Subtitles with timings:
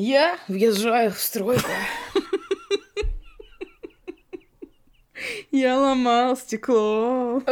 [0.00, 1.68] Я въезжаю в стройку.
[5.50, 7.42] Я ломал стекло.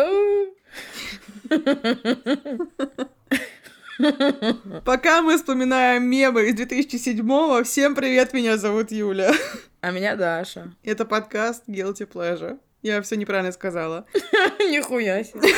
[4.84, 9.32] Пока мы вспоминаем мемы из 2007-го, всем привет, меня зовут Юля.
[9.80, 10.72] А меня Даша.
[10.84, 12.60] Это подкаст Guilty Pleasure.
[12.80, 14.06] Я все неправильно сказала.
[14.60, 15.48] Нихуя себе.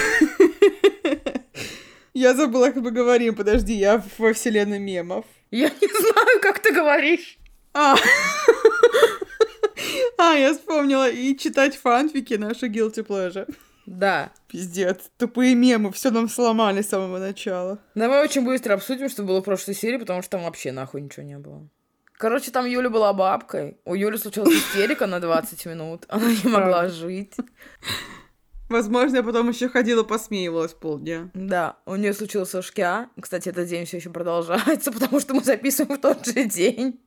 [2.14, 3.34] Я забыла, как мы говорим.
[3.34, 5.26] Подожди, я во вселенной мемов.
[5.50, 7.38] Я не знаю, как ты говоришь.
[7.74, 7.96] А,
[10.18, 11.08] а я вспомнила.
[11.08, 13.54] И читать фанфики наши Guilty Pleasure.
[13.86, 14.32] Да.
[14.48, 17.78] Пиздец, тупые мемы, все нам сломали с самого начала.
[17.94, 21.24] Давай очень быстро обсудим, что было в прошлой серии, потому что там вообще нахуй ничего
[21.24, 21.66] не было.
[22.18, 23.78] Короче, там Юля была бабкой.
[23.84, 26.04] У Юли случилась истерика на 20 минут.
[26.08, 27.34] Она не могла жить.
[28.68, 31.30] Возможно, я потом еще ходила, посмеивалась полдня.
[31.34, 33.08] Да, у нее случился шкя.
[33.20, 37.00] Кстати, этот день все еще продолжается, потому что мы записываем в тот же день.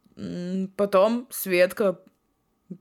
[0.76, 2.00] Потом Светка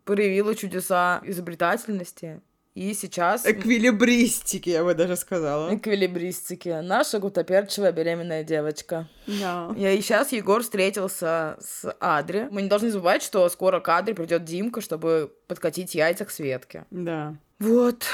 [0.05, 2.41] проявила чудеса изобретательности.
[2.75, 5.75] И сейчас Эквилибристики, я бы даже сказала.
[5.75, 6.69] эквилибристики.
[6.83, 9.09] Наша гутоперчивая беременная девочка.
[9.27, 9.75] Да.
[9.77, 12.47] И сейчас Егор встретился с Адри.
[12.51, 16.87] Мы не должны забывать, что скоро к Адри придет Димка, чтобы подкатить яйца к Светке.
[16.91, 17.37] Да.
[17.59, 18.05] Вот.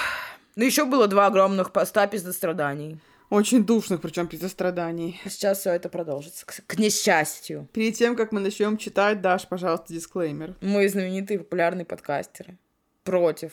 [0.57, 2.99] Ну, еще было два огромных поста страданий.
[3.29, 5.21] Очень душных, причем страданий.
[5.27, 7.69] Сейчас все это продолжится, к, к несчастью.
[7.73, 10.55] Перед тем, как мы начнем читать, Даш, пожалуйста, дисклеймер.
[10.63, 12.57] Мы знаменитые популярные подкастеры.
[13.05, 13.53] Против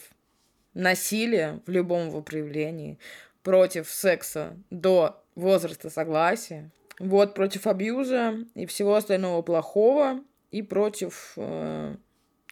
[0.74, 2.98] насилия в любом его проявлении,
[3.44, 11.34] против секса до возраста согласия, вот против абьюза и всего остального плохого, и против...
[11.36, 11.96] э,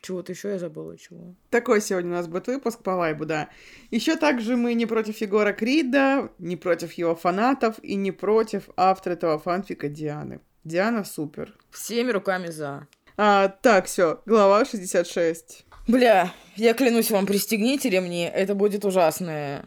[0.01, 1.35] чего-то еще я забыла, чего.
[1.49, 3.49] Такой сегодня у нас будет выпуск по вайбу, да.
[3.91, 9.13] Еще также мы не против Егора Крида, не против его фанатов и не против автора
[9.13, 10.41] этого фанфика Дианы.
[10.63, 11.55] Диана супер.
[11.69, 12.87] Всеми руками за.
[13.17, 15.65] А, так, все, глава 66.
[15.87, 19.65] Бля, я клянусь вам, пристегните ремни, это будет ужасная,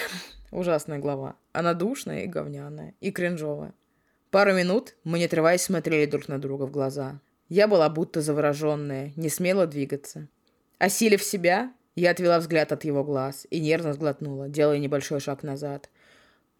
[0.50, 1.36] ужасная глава.
[1.52, 3.74] Она душная и говняная, и кринжовая.
[4.30, 7.20] Пару минут мы, не отрываясь, смотрели друг на друга в глаза.
[7.52, 10.26] Я была будто завороженная, не смела двигаться.
[10.78, 15.90] Осилив себя, я отвела взгляд от его глаз и нервно сглотнула, делая небольшой шаг назад.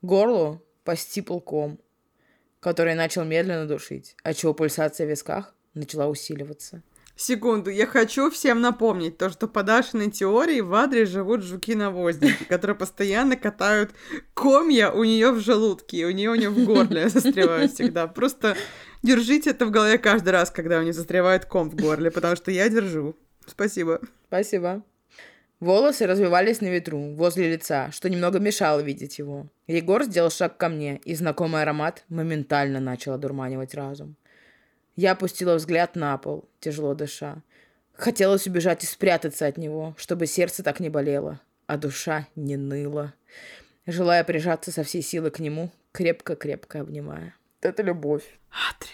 [0.02, 1.78] Горлу постипал ком,
[2.60, 6.82] который начал медленно душить, отчего пульсация в висках начала усиливаться.
[7.16, 12.76] Секунду, я хочу всем напомнить то, что по Дашиной теории в Адре живут жуки-навозники, которые
[12.76, 13.92] постоянно катают
[14.34, 18.06] комья у нее в желудке, и у нее у нее в горле застревают всегда.
[18.08, 18.56] Просто
[19.02, 22.50] держите это в голове каждый раз, когда у нее застревает ком в горле, потому что
[22.50, 23.16] я держу.
[23.46, 24.00] Спасибо.
[24.28, 24.82] Спасибо.
[25.60, 29.46] Волосы развивались на ветру, возле лица, что немного мешало видеть его.
[29.68, 34.16] Егор сделал шаг ко мне, и знакомый аромат моментально начал одурманивать разум.
[34.96, 37.42] Я опустила взгляд на пол, тяжело дыша.
[37.92, 43.14] Хотелось убежать и спрятаться от него, чтобы сердце так не болело, а душа не ныла.
[43.86, 47.36] Желая прижаться со всей силы к нему, крепко-крепко обнимая.
[47.60, 48.24] Это любовь.
[48.50, 48.91] Адри.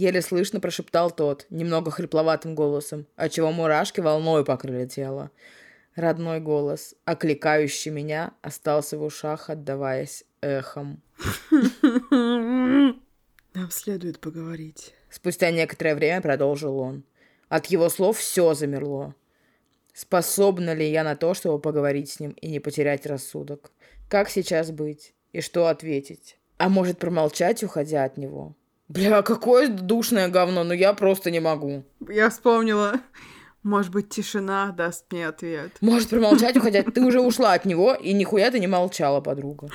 [0.00, 5.30] Еле слышно прошептал тот, немного хрипловатым голосом, отчего мурашки волной покрыли тело.
[5.94, 11.02] Родной голос, окликающий меня, остался в ушах, отдаваясь эхом.
[12.10, 12.96] Нам
[13.68, 14.94] следует поговорить.
[15.10, 17.04] Спустя некоторое время продолжил он.
[17.50, 19.14] От его слов все замерло.
[19.92, 23.70] Способна ли я на то, чтобы поговорить с ним и не потерять рассудок?
[24.08, 25.12] Как сейчас быть?
[25.34, 26.38] И что ответить?
[26.56, 28.56] А может промолчать, уходя от него?
[28.90, 31.84] Бля, какое душное говно, но я просто не могу.
[32.08, 32.94] Я вспомнила.
[33.62, 35.70] Может быть, тишина даст мне ответ.
[35.80, 36.82] Может промолчать, уходя.
[36.82, 39.68] Ты уже ушла от него, и нихуя ты не молчала, подруга.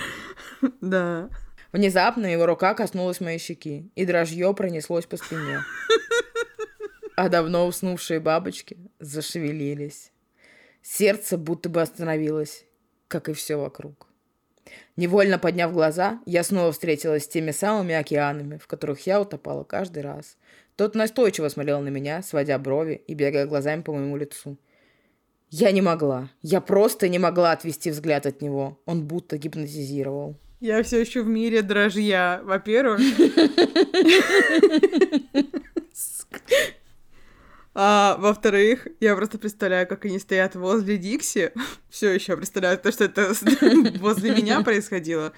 [0.81, 1.29] Да.
[1.71, 5.61] Внезапно его рука коснулась моей щеки, и дрожье пронеслось по спине.
[7.15, 10.11] А давно уснувшие бабочки зашевелились.
[10.81, 12.65] Сердце будто бы остановилось,
[13.07, 14.09] как и все вокруг.
[14.97, 20.03] Невольно подняв глаза, я снова встретилась с теми самыми океанами, в которых я утопала каждый
[20.03, 20.37] раз.
[20.77, 24.57] Тот настойчиво смотрел на меня, сводя брови и бегая глазами по моему лицу.
[25.49, 26.29] Я не могла.
[26.41, 28.79] Я просто не могла отвести взгляд от него.
[28.85, 30.35] Он будто гипнотизировал.
[30.59, 32.99] Я все еще в мире дрожья, во-первых.
[37.77, 41.51] А во-вторых, я просто представляю, как они стоят возле Дикси.
[41.89, 43.33] Все еще представляю то, что это
[43.99, 45.33] возле меня происходило.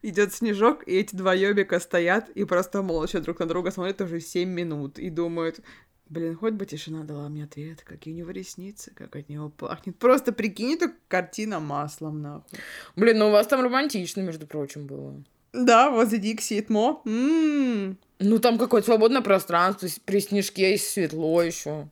[0.00, 4.20] Идет снежок, и эти два ёбика стоят и просто молча друг на друга смотрят уже
[4.20, 5.60] 7 минут и думают,
[6.08, 9.98] блин, хоть бы тишина дала мне ответ, какие у него ресницы, как от него пахнет.
[9.98, 12.58] Просто прикинь, это картина маслом, нахуй.
[12.96, 15.22] Блин, ну у вас там романтично, между прочим, было.
[15.54, 17.00] Да, возле Дикси и Тмо.
[17.06, 17.96] М.
[18.18, 21.88] Ну, там какое-то свободное пространство, при снежке есть светло еще.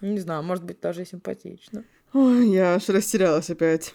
[0.00, 1.84] Не знаю, может быть, даже и симпатично.
[2.14, 3.94] Ой, я аж растерялась опять.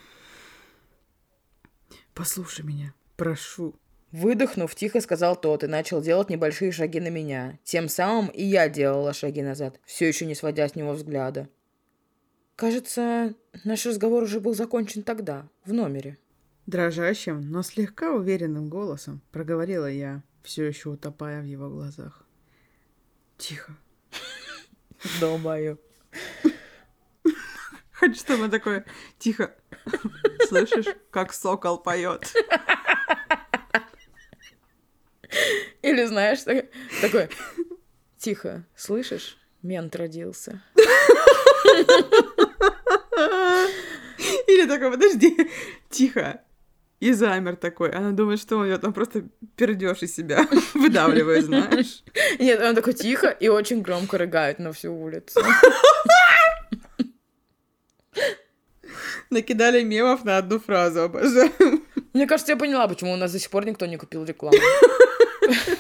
[2.13, 3.75] Послушай меня, прошу.
[4.11, 7.57] Выдохнув, тихо сказал тот и начал делать небольшие шаги на меня.
[7.63, 11.49] Тем самым и я делала шаги назад, все еще не сводя с него взгляда.
[12.55, 13.33] Кажется,
[13.63, 16.17] наш разговор уже был закончен тогда, в номере.
[16.65, 22.25] Дрожащим, но слегка уверенным голосом проговорила я, все еще утопая в его глазах.
[23.37, 23.75] Тихо.
[25.19, 25.79] Долбаю.
[27.91, 28.85] Хочу, чтобы такое
[29.19, 29.53] тихо.
[30.47, 32.33] Слышишь, как сокол поет?
[35.83, 36.65] Или знаешь, так-
[37.01, 37.29] такой,
[38.17, 39.37] тихо, слышишь?
[39.61, 40.63] Мент родился.
[44.47, 45.51] Или такой, подожди,
[45.89, 46.41] тихо.
[46.99, 47.91] И замер такой.
[47.91, 49.23] Она думает, что он, он просто
[49.55, 52.03] пердеж из себя выдавливает, знаешь.
[52.39, 55.41] Нет, он такой тихо и очень громко рыгает на всю улицу.
[59.29, 61.51] Накидали мемов на одну фразу, обожаю.
[62.13, 64.57] Мне кажется, я поняла, почему у нас до сих пор никто не купил рекламу.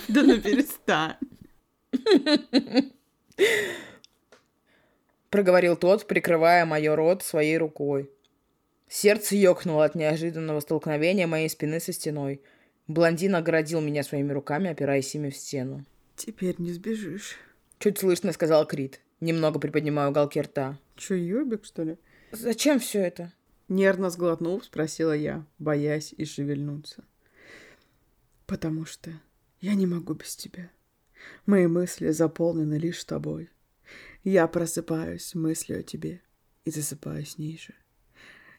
[0.07, 1.15] Да ну перестань.
[5.31, 8.11] Проговорил тот, прикрывая мой рот своей рукой.
[8.87, 12.41] Сердце ёкнуло от неожиданного столкновения моей спины со стеной.
[12.87, 15.85] Блондин огородил меня своими руками, опираясь ими в стену.
[16.15, 17.37] Теперь не сбежишь.
[17.79, 20.79] Чуть слышно сказал Крит, немного приподнимая уголки рта.
[20.95, 21.97] Чё, ёбик, что ли?
[22.31, 23.33] Зачем все это?
[23.67, 27.03] Нервно сглотнув, спросила я, боясь и шевельнуться.
[28.45, 29.11] Потому что
[29.59, 30.69] я не могу без тебя.
[31.45, 33.49] Мои мысли заполнены лишь тобой.
[34.23, 36.21] Я просыпаюсь мыслью о тебе
[36.63, 37.73] и засыпаю с ней же.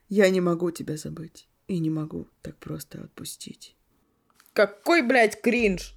[0.09, 3.75] Я не могу тебя забыть и не могу так просто отпустить.
[4.53, 5.93] Какой, блядь, кринж?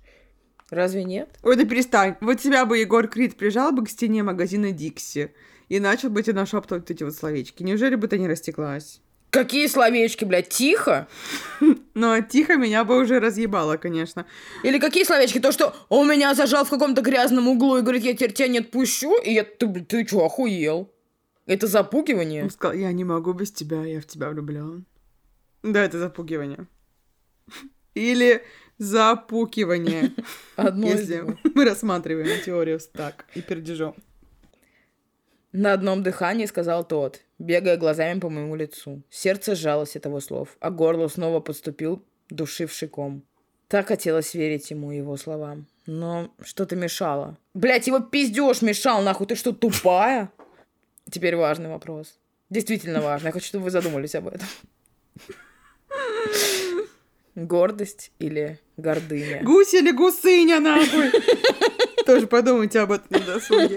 [0.69, 1.29] Разве нет?
[1.43, 2.17] Ой, да перестань.
[2.21, 5.33] Вот тебя бы Егор Крид прижал бы к стене магазина Дикси
[5.69, 7.63] и начал бы тебе нашептывать эти вот словечки.
[7.63, 9.01] Неужели бы ты не растеклась?
[9.31, 11.09] Какие словечки, блядь, тихо?
[11.95, 14.27] Но тихо меня бы уже разъебало, конечно.
[14.65, 15.39] Или какие словечки?
[15.39, 18.59] То, что он меня зажал в каком-то грязном углу и говорит, я теперь тебя не
[18.59, 20.93] отпущу, и я, ты, ты что, охуел?
[21.51, 22.45] Это запугивание?
[22.45, 24.87] Он сказал, я не могу без тебя, я в тебя влюблен.
[25.65, 26.69] Да, это запугивание.
[27.95, 28.45] Или
[28.79, 30.13] запукивание,
[30.55, 33.97] Одно если мы рассматриваем теорию так и пердежом.
[35.51, 39.03] На одном дыхании сказал тот, бегая глазами по моему лицу.
[39.11, 43.25] Сердце сжалось от его слов, а горло снова подступил душивший ком.
[43.67, 45.67] Так хотелось верить ему и его словам.
[45.87, 47.39] Но что-то мешало.
[47.55, 50.31] Блять, его пиздеж мешал, нахуй, ты что, тупая?
[51.11, 52.19] Теперь важный вопрос.
[52.51, 53.29] Действительно важный.
[53.29, 54.47] Я хочу, чтобы вы задумались об этом.
[57.35, 59.43] Гордость или гордыня?
[59.43, 61.11] Гусь или гусыня, нахуй!
[62.05, 63.77] Тоже подумайте об этом на досуге.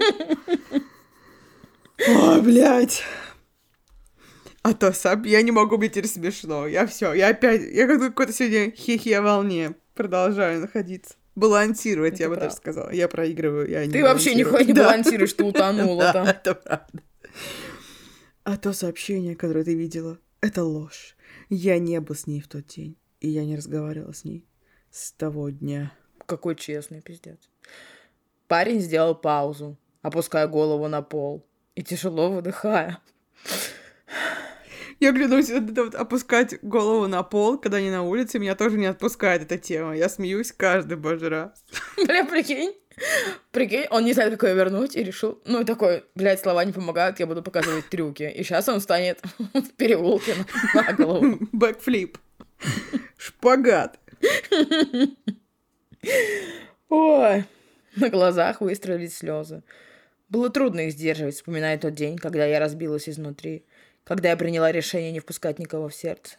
[2.08, 3.02] Ой, блядь.
[4.62, 6.66] А то сам я не могу быть теперь смешно.
[6.66, 11.14] Я все, я опять, я как какой-то сегодня хихи волне продолжаю находиться.
[11.36, 12.56] Балансировать, я бы даже правда.
[12.56, 12.90] сказала.
[12.92, 14.84] Я проигрываю, я не Ты вообще нихуя не Да.
[14.84, 16.26] балансируешь, ты утонула там.
[16.26, 17.02] это правда.
[18.44, 21.16] А то сообщение, которое ты видела, это ложь.
[21.48, 24.46] Я не был с ней в тот день, и я не разговаривала с ней
[24.90, 25.92] с того дня.
[26.26, 27.38] Какой честный пиздец.
[28.46, 33.00] Парень сделал паузу, опуская голову на пол и тяжело выдыхая.
[35.00, 38.86] Я клянусь, это вот опускать голову на пол, когда они на улице, меня тоже не
[38.86, 39.96] отпускает эта тема.
[39.96, 41.64] Я смеюсь каждый божий раз.
[41.96, 42.74] Бля, прикинь.
[43.50, 46.72] Прикинь, он не знает, как ее вернуть, и решил, ну, и такой, блядь, слова не
[46.72, 48.30] помогают, я буду показывать трюки.
[48.34, 49.20] И сейчас он встанет
[49.52, 50.34] в переулке
[50.74, 51.38] на, на голову.
[51.52, 52.18] Бэкфлип.
[53.16, 53.98] Шпагат.
[56.88, 57.44] Ой,
[57.96, 59.62] на глазах выстроились слезы.
[60.28, 63.64] Было трудно их сдерживать, вспоминая тот день, когда я разбилась изнутри,
[64.04, 66.36] когда я приняла решение не впускать никого в сердце,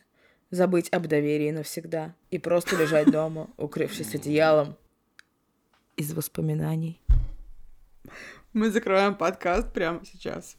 [0.51, 4.77] забыть об доверии навсегда и просто лежать дома, укрывшись одеялом
[5.97, 7.01] из воспоминаний.
[8.53, 10.57] Мы закрываем подкаст прямо сейчас.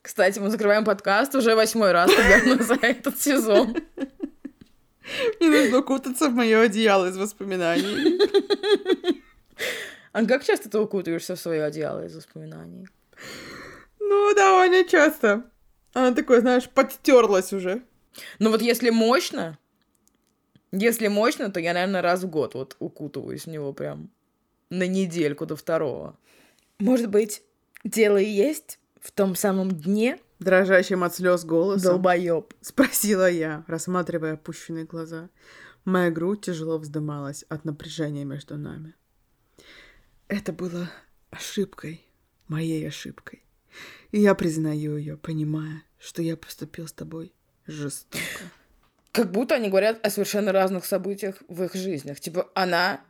[0.00, 2.10] Кстати, мы закрываем подкаст уже восьмой раз,
[2.60, 3.76] за этот сезон.
[5.40, 8.20] Мне нужно укутаться в мое одеяло из воспоминаний.
[10.12, 12.86] А как часто ты укутываешься в свое одеяло из воспоминаний?
[13.98, 15.44] Ну, довольно часто.
[15.94, 17.82] Она такой, знаешь, подтерлась уже.
[18.38, 19.58] Ну вот если мощно,
[20.70, 24.10] если мощно, то я, наверное, раз в год вот укутываюсь в него прям
[24.72, 26.18] на недельку до второго.
[26.78, 27.42] Может быть,
[27.84, 32.52] дело и есть в том самом дне, Дрожащим от слез голосом долбоеб.
[32.62, 35.30] спросила я, рассматривая опущенные глаза.
[35.84, 38.94] Моя грудь тяжело вздымалась от напряжения между нами.
[40.26, 40.90] Это было
[41.30, 42.04] ошибкой,
[42.48, 43.44] моей ошибкой.
[44.10, 47.32] И я признаю ее, понимая, что я поступил с тобой
[47.66, 48.24] жестоко.
[49.12, 52.18] Как будто они говорят о совершенно разных событиях в их жизнях.
[52.18, 53.04] Типа, она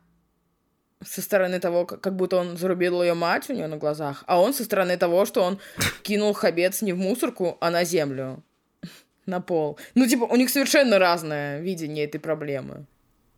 [1.05, 4.53] со стороны того, как будто он зарубил ее мать у нее на глазах, а он
[4.53, 5.59] со стороны того, что он
[6.03, 8.43] кинул хабец не в мусорку, а на землю,
[9.25, 9.77] на пол.
[9.95, 12.85] Ну, типа, у них совершенно разное видение этой проблемы.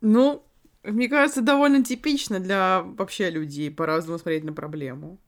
[0.00, 0.42] Ну,
[0.82, 5.18] мне кажется, довольно типично для вообще людей по-разному смотреть на проблему.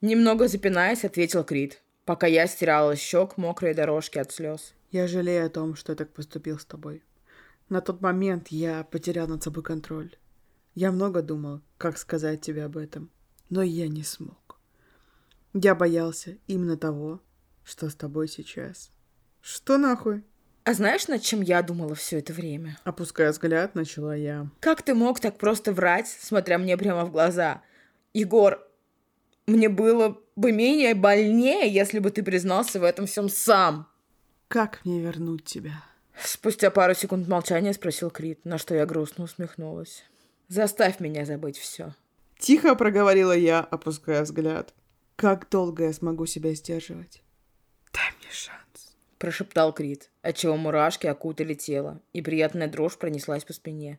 [0.00, 4.74] Немного запинаясь, ответил Крит, пока я стирала с щек мокрые дорожки от слез.
[4.90, 7.02] Я жалею о том, что я так поступил с тобой.
[7.68, 10.14] На тот момент я потерял над собой контроль.
[10.74, 13.10] Я много думал, как сказать тебе об этом,
[13.48, 14.58] но я не смог.
[15.52, 17.20] Я боялся именно того,
[17.62, 18.90] что с тобой сейчас.
[19.40, 20.24] Что нахуй?
[20.64, 22.78] А знаешь, над чем я думала все это время?
[22.84, 24.48] Опуская взгляд, начала я.
[24.60, 27.62] Как ты мог так просто врать, смотря мне прямо в глаза?
[28.12, 28.66] Егор,
[29.46, 33.86] мне было бы менее больнее, если бы ты признался в этом всем сам.
[34.48, 35.84] Как мне вернуть тебя?
[36.18, 40.04] Спустя пару секунд молчания спросил Крит, на что я грустно усмехнулась.
[40.48, 41.94] Заставь меня забыть все.
[42.38, 44.74] Тихо проговорила я, опуская взгляд.
[45.16, 47.22] Как долго я смогу себя сдерживать?
[47.92, 48.96] Дай мне шанс.
[49.18, 53.98] Прошептал Крит, отчего мурашки окутали тело, и приятная дрожь пронеслась по спине.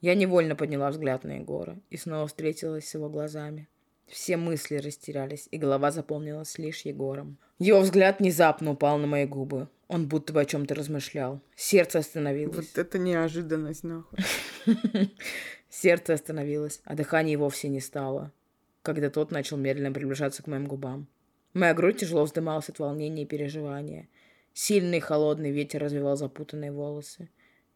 [0.00, 3.68] Я невольно подняла взгляд на Егора и снова встретилась с его глазами.
[4.06, 7.38] Все мысли растерялись, и голова заполнилась лишь Егором.
[7.58, 9.68] Его взгляд внезапно упал на мои губы.
[9.86, 11.40] Он будто бы о чем-то размышлял.
[11.56, 12.56] Сердце остановилось.
[12.56, 14.18] Вот это неожиданность, нахуй.
[15.70, 18.32] Сердце остановилось, а дыхание вовсе не стало,
[18.82, 21.06] когда тот начал медленно приближаться к моим губам.
[21.52, 24.08] Моя грудь тяжело вздымалась от волнения и переживания.
[24.54, 27.28] Сильный холодный ветер развивал запутанные волосы.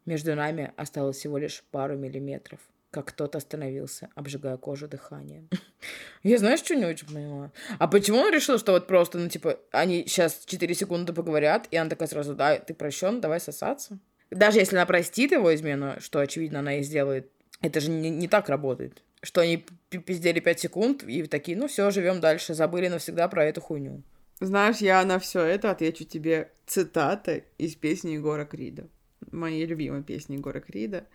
[0.05, 5.49] Между нами осталось всего лишь пару миллиметров, как кто-то остановился, обжигая кожу дыханием.
[6.23, 7.53] Я знаешь, что не очень поняла?
[7.79, 11.77] А почему он решил, что вот просто, ну, типа, они сейчас 4 секунды поговорят, и
[11.77, 13.99] она такая сразу, да, ты прощен, давай сосаться?
[14.31, 17.31] Даже если она простит его измену, что, очевидно, она и сделает,
[17.63, 19.03] это же не, не так работает.
[19.23, 23.61] Что они пиздели 5 секунд и такие, ну все, живем дальше, забыли навсегда про эту
[23.61, 24.03] хуйню.
[24.41, 28.89] Знаешь, я на все это отвечу тебе цитатой из песни Егора Крида.
[29.31, 31.07] Моей любимой песни Егора Крида.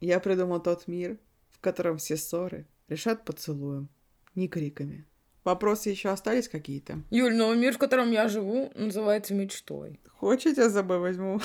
[0.00, 1.18] Я придумал тот мир,
[1.50, 3.88] в котором все ссоры решат поцелуем,
[4.34, 5.06] не криками.
[5.44, 7.02] Вопросы еще остались какие-то?
[7.10, 10.00] Юль, ну мир, в котором я живу, называется мечтой.
[10.08, 11.40] Хочешь, я с собой возьму?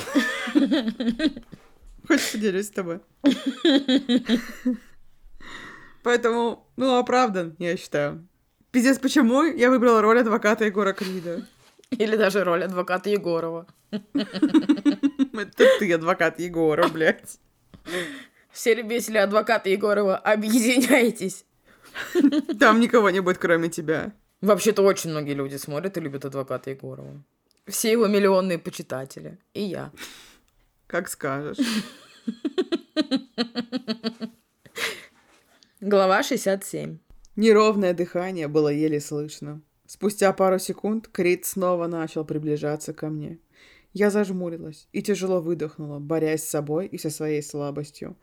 [2.08, 3.00] Хочешь, поделюсь с тобой?
[6.04, 8.28] Поэтому, ну, оправдан, я считаю.
[8.72, 11.46] Пиздец, почему я выбрала роль адвоката Егора Крида?
[11.92, 13.68] Или даже роль адвоката Егорова.
[13.92, 17.40] Это ты адвокат Егора, блядь.
[18.52, 21.46] Все любители адвоката Егорова, объединяйтесь.
[22.60, 24.14] Там никого не будет, кроме тебя.
[24.42, 27.24] Вообще-то очень многие люди смотрят и любят адвоката Егорова.
[27.66, 29.40] Все его миллионные почитатели.
[29.54, 29.92] И я.
[30.88, 31.58] Как скажешь.
[35.82, 36.98] Глава 67.
[37.36, 39.62] Неровное дыхание было еле слышно.
[39.86, 43.40] Спустя пару секунд Крит снова начал приближаться ко мне.
[43.92, 48.16] Я зажмурилась и тяжело выдохнула, борясь с собой и со своей слабостью.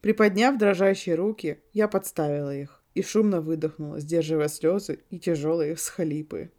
[0.00, 6.50] Приподняв дрожащие руки, я подставила их и шумно выдохнула, сдерживая слезы и тяжелые всхлипы.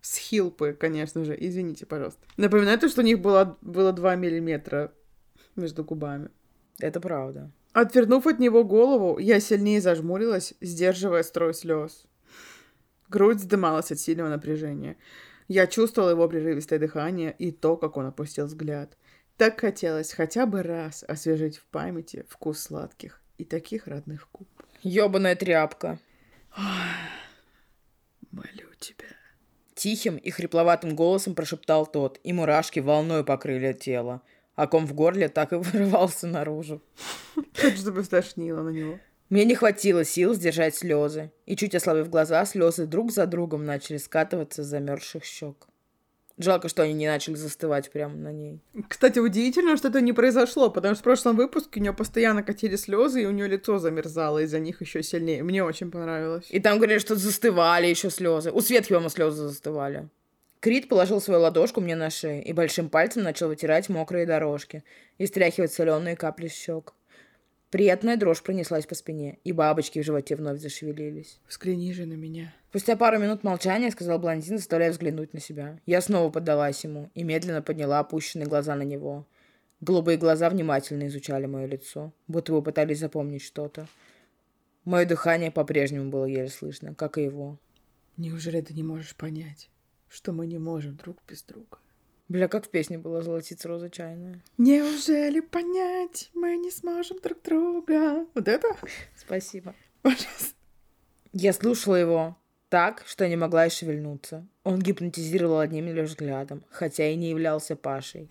[0.00, 2.20] Схилпы, конечно же, извините, пожалуйста.
[2.36, 4.92] Напоминаю то, что у них было, было 2 миллиметра
[5.56, 6.30] между губами.
[6.78, 7.50] Это правда.
[7.72, 12.04] Отвернув от него голову, я сильнее зажмурилась, сдерживая строй слез.
[13.08, 14.96] Грудь вздымалась от сильного напряжения.
[15.48, 18.96] Я чувствовала его прерывистое дыхание и то, как он опустил взгляд.
[19.36, 24.48] Так хотелось хотя бы раз освежить в памяти вкус сладких и таких родных губ.
[24.82, 25.98] Ёбаная тряпка.
[28.30, 29.19] Молю тебя.
[29.80, 34.20] Тихим и хрипловатым голосом прошептал тот, и мурашки волной покрыли тело,
[34.54, 36.82] а ком в горле так и вырывался наружу.
[37.54, 38.98] Хочу, чтобы стошнило на него.
[39.30, 43.96] Мне не хватило сил сдержать слезы, и чуть ослабив глаза, слезы друг за другом начали
[43.96, 45.66] скатываться с замерзших щек.
[46.40, 48.60] Жалко, что они не начали застывать прямо на ней.
[48.88, 52.76] Кстати, удивительно, что это не произошло, потому что в прошлом выпуске у нее постоянно катили
[52.76, 55.42] слезы, и у нее лицо замерзало из-за них еще сильнее.
[55.42, 56.46] Мне очень понравилось.
[56.48, 58.50] И там говорили, что застывали еще слезы.
[58.52, 60.08] У Светки, по слезы застывали.
[60.60, 64.82] Крит положил свою ладошку мне на шею и большим пальцем начал вытирать мокрые дорожки
[65.18, 66.94] и стряхивать соленые капли щек.
[67.70, 71.38] Приятная дрожь пронеслась по спине, и бабочки в животе вновь зашевелились.
[71.48, 72.52] «Взгляни же на меня».
[72.70, 75.78] Спустя пару минут молчания сказал блондин, заставляя взглянуть на себя.
[75.86, 79.24] Я снова поддалась ему и медленно подняла опущенные глаза на него.
[79.80, 83.86] Голубые глаза внимательно изучали мое лицо, будто бы пытались запомнить что-то.
[84.84, 87.56] Мое дыхание по-прежнему было еле слышно, как и его.
[88.16, 89.70] Неужели ты не можешь понять,
[90.08, 91.78] что мы не можем друг без друга?
[92.30, 94.40] Бля, как в песне было «Золотится роза чайная».
[94.56, 98.24] Неужели понять мы не сможем друг друга?
[98.34, 98.68] Вот это?
[99.16, 99.74] Спасибо.
[100.02, 100.54] Пожалуйста.
[101.32, 102.36] Я слушала его
[102.68, 104.46] так, что не могла и шевельнуться.
[104.62, 108.28] Он гипнотизировал одним лишь взглядом, хотя и не являлся Пашей.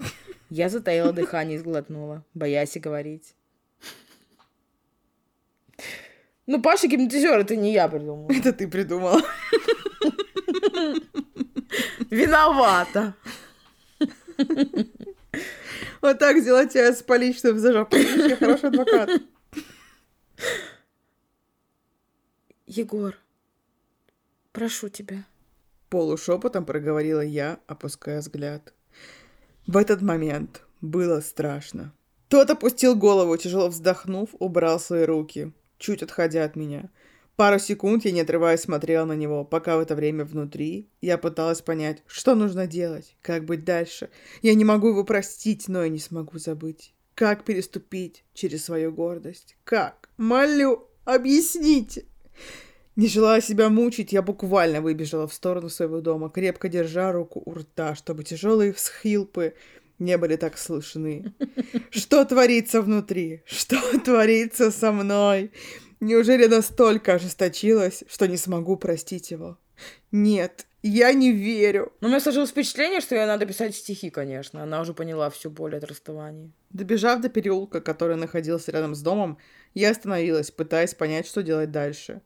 [0.50, 3.36] Я затаила дыхание и сглотнула, боясь и говорить.
[6.48, 8.32] Ну, Паша гипнотизер, это не я придумала.
[8.32, 9.22] Это ты придумала.
[12.10, 13.14] Виновата.
[16.02, 17.98] Вот так взяла тебя с поличным за жопу.
[17.98, 19.10] Я хороший адвокат.
[22.66, 23.16] Егор,
[24.52, 25.26] прошу тебя.
[25.90, 28.74] Полушепотом проговорила я, опуская взгляд.
[29.68, 31.94] В этот момент было страшно.
[32.28, 36.90] Тот опустил голову, тяжело вздохнув, убрал свои руки, чуть отходя от меня.
[37.40, 41.62] Пару секунд я, не отрываясь, смотрела на него, пока в это время внутри я пыталась
[41.62, 44.10] понять, что нужно делать, как быть дальше.
[44.42, 46.94] Я не могу его простить, но и не смогу забыть.
[47.16, 49.56] Как переступить через свою гордость?
[49.64, 50.10] Как?
[50.18, 52.04] Молю, объясните.
[52.98, 57.54] Не желая себя мучить, я буквально выбежала в сторону своего дома, крепко держа руку у
[57.54, 59.54] рта, чтобы тяжелые всхилпы
[59.98, 61.34] не были так слышны.
[61.90, 63.44] Что творится внутри?
[63.46, 65.52] Что творится со мной?
[66.00, 69.58] Неужели настолько ожесточилась, что не смогу простить его?
[70.12, 71.92] Нет, я не верю.
[72.00, 74.64] Но у меня сложилось впечатление, что ей надо писать стихи, конечно.
[74.64, 76.52] Она уже поняла всю боль от расставания.
[76.70, 79.38] Добежав до переулка, который находился рядом с домом,
[79.74, 82.22] я остановилась, пытаясь понять, что делать дальше.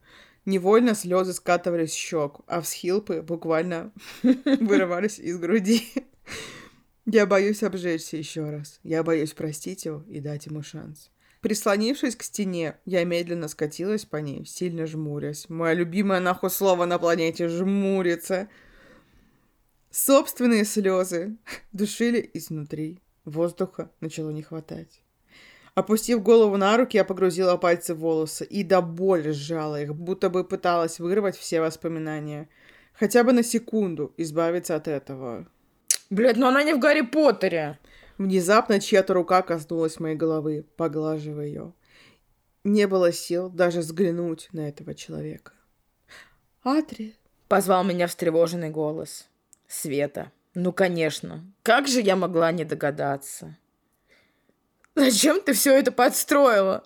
[0.46, 3.92] Невольно слезы скатывались с щек, а всхилпы буквально
[4.24, 5.94] вырывались из груди.
[7.06, 8.80] Я боюсь обжечься еще раз.
[8.84, 11.10] Я боюсь простить его и дать ему шанс.
[11.44, 15.50] Прислонившись к стене, я медленно скатилась по ней, сильно жмурясь.
[15.50, 18.48] Мое любимое нахуй слово на планете «жмуриться».
[19.92, 21.36] Собственные слезы
[21.74, 23.02] душили изнутри.
[23.26, 25.02] Воздуха начало не хватать.
[25.76, 30.30] Опустив голову на руки, я погрузила пальцы в волосы и до боли сжала их, будто
[30.30, 32.48] бы пыталась вырвать все воспоминания.
[32.94, 35.46] Хотя бы на секунду избавиться от этого.
[36.10, 37.80] Блядь, но она не в Гарри Поттере.
[38.18, 41.74] Внезапно чья-то рука коснулась моей головы, поглаживая ее.
[42.64, 45.54] Не было сил даже взглянуть на этого человека.
[46.64, 47.16] «Атри!»—
[47.48, 49.28] позвал меня встревоженный голос.
[49.68, 50.32] «Света.
[50.54, 51.44] Ну, конечно.
[51.64, 53.58] Как же я могла не догадаться?»
[54.96, 56.84] «Зачем ты все это подстроила?»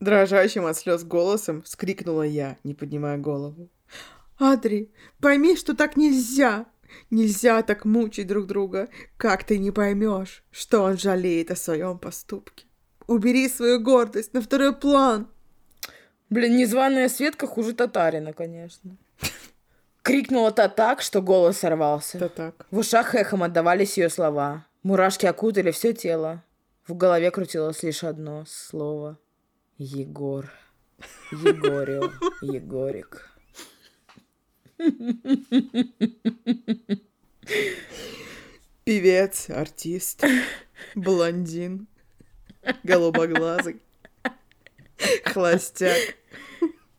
[0.00, 3.68] Дрожащим от слез голосом вскрикнула я, не поднимая голову.
[4.38, 6.66] «Адри, пойми, что так нельзя!»
[7.10, 8.88] Нельзя так мучить друг друга.
[9.16, 12.66] Как ты не поймешь, что он жалеет о своем поступке?
[13.06, 15.28] Убери свою гордость на второй план.
[16.30, 18.96] Блин, незваная Светка хуже татарина, конечно.
[20.02, 22.18] Крикнула та так, что голос сорвался.
[22.18, 22.66] Да так.
[22.70, 24.66] В ушах эхом отдавались ее слова.
[24.82, 26.42] Мурашки окутали все тело.
[26.86, 29.18] В голове крутилось лишь одно слово.
[29.76, 30.50] Егор.
[31.30, 32.10] Егорио.
[32.40, 33.37] Егорик.
[38.84, 40.24] Певец, артист,
[40.94, 41.86] блондин,
[42.84, 43.82] голубоглазый,
[45.24, 45.98] холостяк.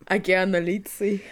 [0.05, 1.23] Океанолицей.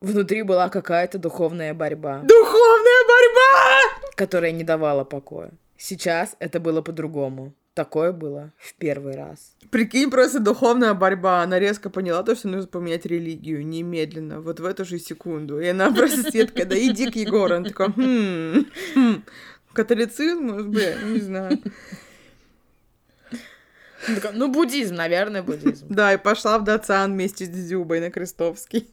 [0.00, 2.20] Внутри была какая-то духовная борьба.
[2.24, 4.12] Духовная борьба!
[4.16, 5.52] Которая не давала покоя.
[5.76, 7.54] Сейчас это было по-другому.
[7.74, 9.56] Такое было в первый раз.
[9.70, 11.42] Прикинь, просто духовная борьба.
[11.42, 15.58] Она резко поняла то, что нужно поменять религию немедленно, вот в эту же секунду.
[15.58, 17.56] И она просто Светка, да иди к Егору.
[17.56, 19.24] Он такой, хм, хм,
[19.72, 21.58] католицизм, может быть, не знаю.
[24.34, 25.86] Ну, буддизм, наверное, буддизм.
[25.88, 28.88] Да, и пошла в Дацан вместе с Дзюбой на Крестовский.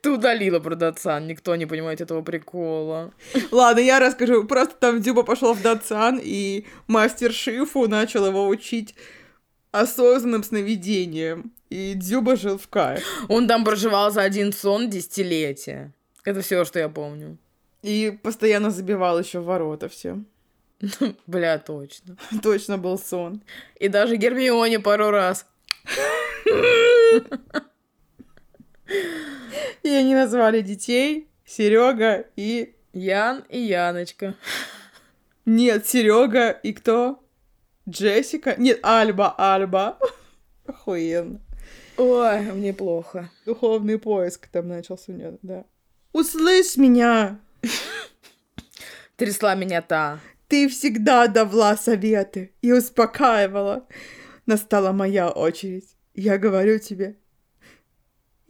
[0.00, 3.12] Ты удалила про Датсан, никто не понимает этого прикола.
[3.50, 4.44] Ладно, я расскажу.
[4.44, 8.94] Просто там Дюба пошел в Датсан, и мастер Шифу начал его учить
[9.70, 11.52] осознанным сновидением.
[11.70, 13.02] И Дзюба жил в кайф.
[13.28, 15.92] Он там проживал за один сон десятилетия.
[16.24, 17.38] Это все, что я помню.
[17.82, 20.18] И постоянно забивал еще ворота все.
[21.26, 22.16] Бля, точно.
[22.42, 23.42] Точно был сон.
[23.80, 25.46] И даже Гермионе пару раз.
[29.82, 32.74] И они назвали детей Серега и...
[32.92, 34.34] Ян и Яночка.
[35.46, 37.24] Нет, Серега и кто?
[37.88, 38.54] Джессика?
[38.58, 39.98] Нет, Альба, Альба.
[40.66, 41.40] Охуенно.
[41.96, 43.30] Ой, мне плохо.
[43.46, 45.64] Духовный поиск там начался у нее, да.
[46.12, 47.40] Услышь меня!
[49.16, 50.20] Трясла меня та.
[50.48, 53.86] Ты всегда давала советы и успокаивала.
[54.46, 55.96] Настала моя очередь.
[56.14, 57.16] Я говорю тебе,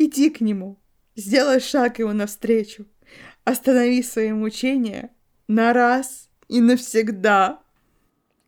[0.05, 0.79] иди к нему,
[1.17, 2.87] сделай шаг ему навстречу,
[3.45, 5.11] останови свои мучения
[5.49, 7.63] на раз и навсегда.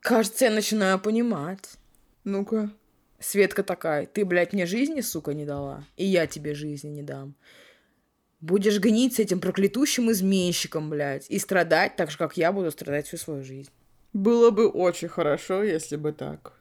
[0.01, 1.79] Кажется, я начинаю понимать.
[2.25, 2.71] Ну-ка.
[3.19, 7.35] Светка такая, ты, блядь, мне жизни, сука, не дала, и я тебе жизни не дам.
[8.40, 13.07] Будешь гнить с этим проклятущим изменщиком, блядь, и страдать так же, как я буду страдать
[13.07, 13.71] всю свою жизнь.
[14.12, 16.53] Было бы очень хорошо, если бы так.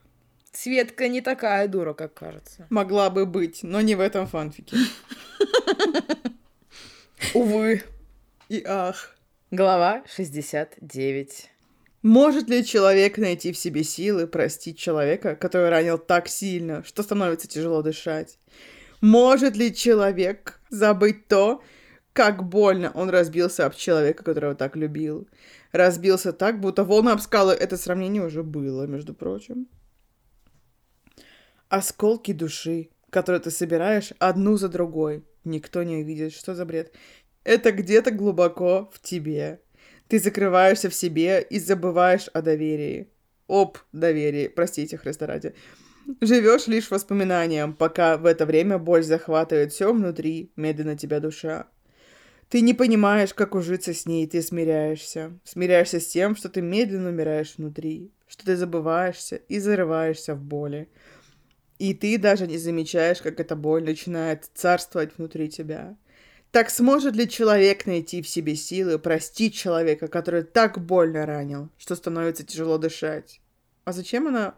[0.54, 2.68] Светка не такая дура, как кажется.
[2.70, 4.78] Могла бы быть, но не в этом фанфике.
[7.34, 7.82] Увы.
[8.50, 9.16] И ах.
[9.50, 11.50] Глава 69.
[12.04, 17.48] Может ли человек найти в себе силы простить человека, который ранил так сильно, что становится
[17.48, 18.38] тяжело дышать?
[19.02, 21.64] Может ли человек забыть то,
[22.14, 25.28] как больно он разбился об человека, которого так любил?
[25.72, 27.54] Разбился так, будто волны об скалы.
[27.54, 29.68] Это сравнение уже было, между прочим
[31.74, 35.24] осколки души, которые ты собираешь одну за другой.
[35.44, 36.94] Никто не увидит, что за бред.
[37.44, 39.60] Это где-то глубоко в тебе.
[40.08, 43.10] Ты закрываешься в себе и забываешь о доверии.
[43.48, 45.56] Об доверии, простите, Христа ради.
[46.22, 51.68] Живешь лишь воспоминанием, пока в это время боль захватывает все внутри, медленно тебя душа.
[52.50, 55.40] Ты не понимаешь, как ужиться с ней, ты смиряешься.
[55.44, 60.88] Смиряешься с тем, что ты медленно умираешь внутри, что ты забываешься и зарываешься в боли.
[61.80, 65.96] И ты даже не замечаешь, как эта боль начинает царствовать внутри тебя.
[66.52, 71.96] Так сможет ли человек найти в себе силы простить человека, который так больно ранил, что
[71.96, 73.42] становится тяжело дышать?
[73.86, 74.56] А зачем она...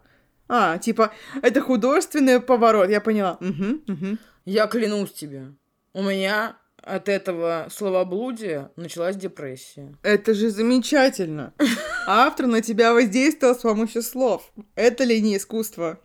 [0.48, 3.38] А, типа, это художественный поворот, я поняла.
[3.40, 4.18] Угу, угу.
[4.44, 5.54] Я клянусь тебе,
[5.92, 9.96] у меня от этого словоблудия началась депрессия.
[10.02, 11.52] Это же замечательно.
[12.06, 14.52] Автор на тебя воздействовал с помощью слов.
[14.76, 15.98] Это ли не искусство?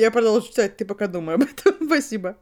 [0.00, 1.74] Я продолжу читать, ты пока думай об этом.
[1.86, 2.38] Спасибо.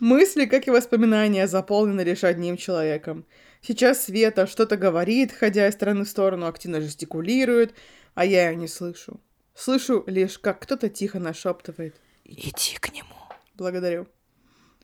[0.00, 3.24] Мысли, как и воспоминания, заполнены лишь одним человеком.
[3.62, 7.74] Сейчас Света что-то говорит, ходя из стороны в сторону, активно жестикулирует,
[8.14, 9.20] а я ее не слышу.
[9.54, 11.94] Слышу лишь, как кто-то тихо нашептывает.
[12.24, 13.14] «Иди к нему».
[13.54, 14.08] Благодарю.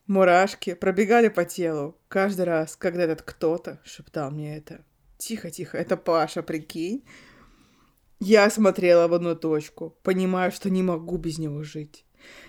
[0.06, 4.84] Мурашки пробегали по телу каждый раз, когда этот кто-то шептал мне это.
[5.18, 7.04] Тихо-тихо, это Паша, прикинь.
[8.24, 12.06] Я смотрела в одну точку, понимая, что не могу без него жить.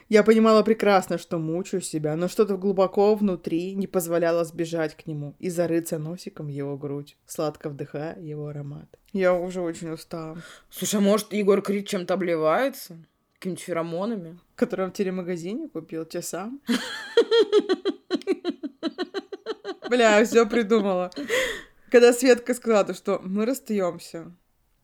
[0.08, 5.36] Я понимала прекрасно, что мучаю себя, но что-то глубоко внутри не позволяло сбежать к нему
[5.38, 8.88] и зарыться носиком в его грудь, сладко вдыхая его аромат.
[9.12, 10.38] Я уже очень устала.
[10.70, 13.06] Слушай, а может Егор Крид чем-то обливается?
[13.34, 14.40] Какими-то феромонами?
[14.56, 16.62] Которые в телемагазине купил, те сам.
[19.90, 21.12] Бля, все придумала.
[21.92, 24.32] Когда Светка сказала, что мы расстаемся,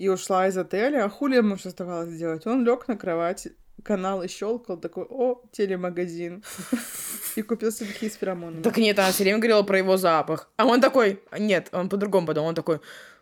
[0.01, 2.47] и ушла из отеля, а хули ему что оставалось делать?
[2.47, 3.49] Он лег на кровать,
[3.83, 6.43] канал и щелкал, такой, о, телемагазин.
[7.35, 8.63] И купил себе такие с феромонами.
[8.63, 10.49] Так нет, она все время говорила про его запах.
[10.57, 12.79] А он такой, нет, он по-другому подумал, он такой,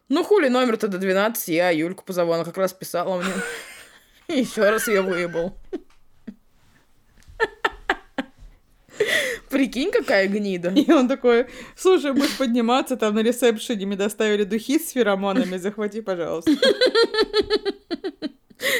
[0.07, 3.33] ну хули номер-то до 12, я Юльку позову, она как раз писала мне.
[4.39, 5.57] Еще раз ее выебал.
[9.49, 10.69] Прикинь, какая гнида.
[10.71, 16.01] И он такой, слушай, будешь подниматься, там на ресепшене мне доставили духи с феромонами, захвати,
[16.01, 16.51] пожалуйста.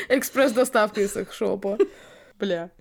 [0.10, 1.78] Экспресс-доставка из их шопа.
[2.40, 2.72] Бля.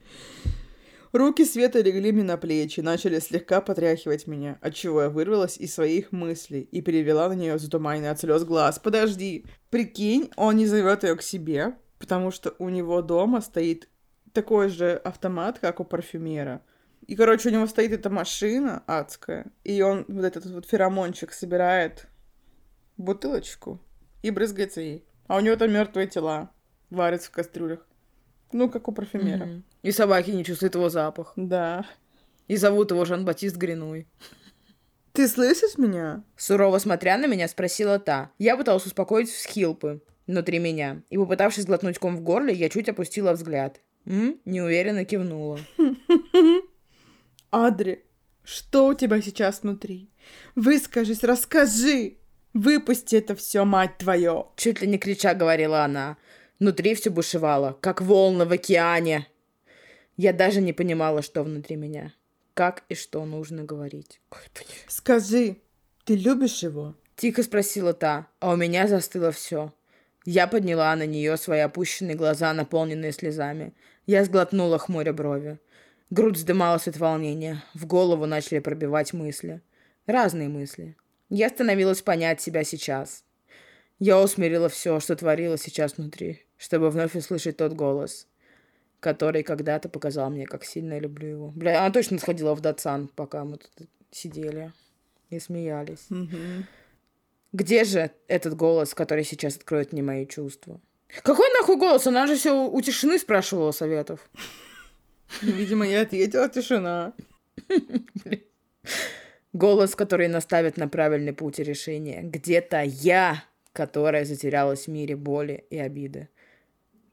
[1.12, 6.12] Руки Света легли мне на плечи, начали слегка потряхивать меня, отчего я вырвалась из своих
[6.12, 8.78] мыслей и перевела на нее затуманенный от слез глаз.
[8.78, 13.88] Подожди, прикинь, он не зовет ее к себе, потому что у него дома стоит
[14.34, 16.62] такой же автомат, как у парфюмера.
[17.08, 22.06] И, короче, у него стоит эта машина адская, и он вот этот вот феромончик собирает
[22.98, 23.80] бутылочку
[24.22, 25.06] и брызгается ей.
[25.26, 26.50] А у него там мертвые тела
[26.90, 27.86] варятся в кастрюлях.
[28.52, 29.46] Ну, как у парфюмера.
[29.46, 29.62] Mm-hmm.
[29.84, 31.32] И собаки не чувствуют его запах.
[31.36, 31.86] Да.
[32.46, 34.06] И зовут его Жан-Батист Гринуй.
[35.12, 36.24] Ты слышишь меня?
[36.36, 38.32] Сурово смотря на меня, спросила та.
[38.38, 41.02] Я пыталась успокоить всхилпы внутри меня.
[41.08, 43.80] И попытавшись глотнуть ком в горле, я чуть опустила взгляд.
[44.04, 44.38] М?
[44.44, 45.58] Неуверенно кивнула.
[47.50, 48.04] Адри,
[48.44, 50.10] что у тебя сейчас внутри?
[50.54, 52.16] Выскажись, расскажи!
[52.54, 54.48] Выпусти это все, мать твою!
[54.56, 56.16] Чуть ли не крича говорила она.
[56.58, 59.28] Внутри все бушевало, как волны в океане.
[60.16, 62.12] Я даже не понимала, что внутри меня.
[62.54, 64.20] Как и что нужно говорить.
[64.88, 65.58] Скажи,
[66.04, 66.96] ты любишь его?
[67.16, 69.72] Тихо спросила та, а у меня застыло все.
[70.24, 73.72] Я подняла на нее свои опущенные глаза, наполненные слезами.
[74.06, 75.58] Я сглотнула хмуря брови.
[76.10, 77.62] Грудь вздымалась от волнения.
[77.74, 79.60] В голову начали пробивать мысли.
[80.06, 80.96] Разные мысли.
[81.28, 83.24] Я становилась понять себя сейчас.
[83.98, 88.26] Я усмирила все, что творилось сейчас внутри, чтобы вновь услышать тот голос,
[89.00, 91.48] который когда-то показал мне, как сильно я люблю его.
[91.50, 94.72] Бля, она точно сходила в Датсан, пока мы тут сидели
[95.28, 96.06] и смеялись.
[96.08, 96.66] Мгм.
[97.52, 100.80] Где же этот голос, который сейчас откроет мне мои чувства?
[101.22, 102.06] Какой нахуй голос?
[102.06, 104.30] Она же все у тишины спрашивала советов.
[105.42, 107.12] Видимо, я ответила тишина.
[109.52, 112.22] Голос, который наставит на правильный путь и решение.
[112.22, 116.28] Где-то я, которая затерялась в мире боли и обиды.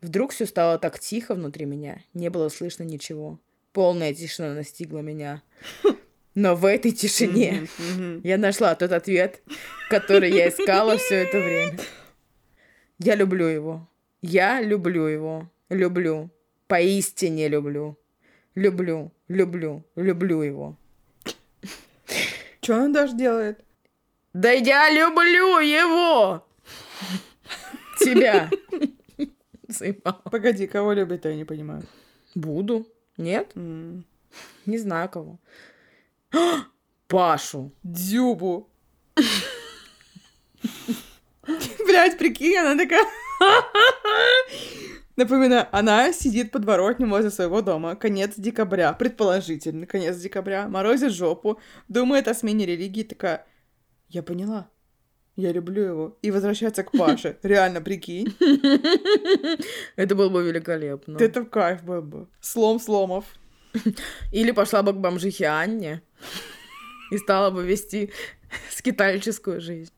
[0.02, 3.40] Вдруг все стало так тихо внутри меня, не было слышно ничего.
[3.74, 5.42] Полная тишина настигла меня.
[6.36, 7.68] Но в этой тишине
[8.24, 9.42] я нашла тот ответ,
[9.90, 11.80] который я искала все это время.
[13.00, 13.90] Я люблю его.
[14.22, 15.50] Я люблю его.
[15.70, 16.30] Люблю.
[16.68, 17.98] Поистине люблю.
[18.56, 20.78] Люблю, люблю, люблю его.
[22.62, 23.60] Что она даже делает?
[24.34, 26.48] Да я люблю его!
[28.00, 28.50] Тебя.
[30.32, 31.84] Погоди, кого любит, я не понимаю.
[32.34, 32.88] Буду.
[33.18, 33.52] Нет?
[33.56, 35.40] Не знаю кого.
[37.08, 37.72] Пашу.
[37.84, 38.70] Дзюбу.
[41.86, 43.06] Блять, прикинь, она такая...
[45.16, 47.96] Напоминаю, она сидит подворотнем возле своего дома.
[47.96, 50.68] Конец декабря, предположительно, конец декабря.
[50.68, 53.46] Морозит жопу, думает о смене религии, такая...
[54.10, 54.70] Я поняла.
[55.36, 56.18] Я люблю его.
[56.22, 57.38] И возвращается к Паше.
[57.44, 58.34] Реально, прикинь.
[59.96, 61.18] Это было бы великолепно.
[61.18, 62.28] Это в кайф был бы.
[62.40, 63.26] Слом сломов.
[64.32, 66.02] Или пошла бы к бомжихе Анне
[67.12, 68.12] и стала бы вести
[68.72, 69.92] скитальческую жизнь.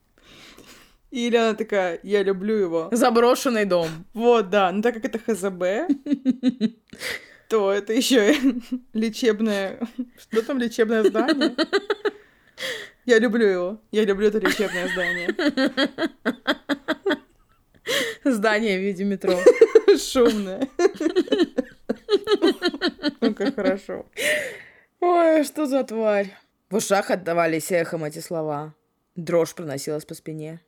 [1.10, 2.88] Или она такая, я люблю его.
[2.92, 3.88] Заброшенный дом.
[4.12, 4.70] Вот, да.
[4.72, 5.90] Но так как это ХЗБ,
[7.48, 8.34] то это еще
[8.92, 9.80] лечебное...
[10.18, 11.56] Что там лечебное здание?
[13.06, 13.80] Я люблю его.
[13.90, 15.34] Я люблю это лечебное здание.
[18.22, 19.38] Здание в виде метро.
[19.96, 20.68] Шумное.
[23.20, 24.04] Ну, как хорошо.
[25.00, 26.36] Ой, что за тварь.
[26.68, 28.74] В ушах отдавались эхом эти слова.
[29.16, 30.60] Дрожь проносилась по спине.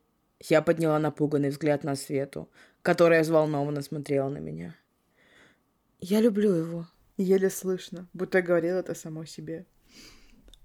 [0.49, 2.49] Я подняла напуганный взгляд на Свету,
[2.81, 4.75] которая взволнованно смотрела на меня.
[5.99, 6.87] Я люблю его.
[7.17, 9.67] Еле слышно, будто говорила это самой себе.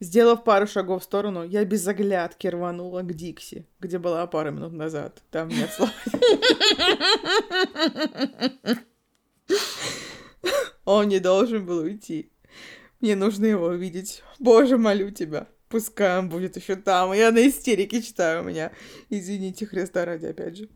[0.01, 4.73] Сделав пару шагов в сторону, я без оглядки рванула к Дикси, где была пару минут
[4.73, 5.23] назад.
[5.31, 5.91] Там нет слов.
[10.85, 12.31] Он не должен был уйти.
[13.01, 14.23] Мне нужно его увидеть.
[14.39, 15.49] Боже, молю тебя.
[15.77, 17.13] Пускай он будет еще там.
[17.13, 18.73] Я на истерике читаю у меня.
[19.11, 20.71] Извините, Христа ради, опять же.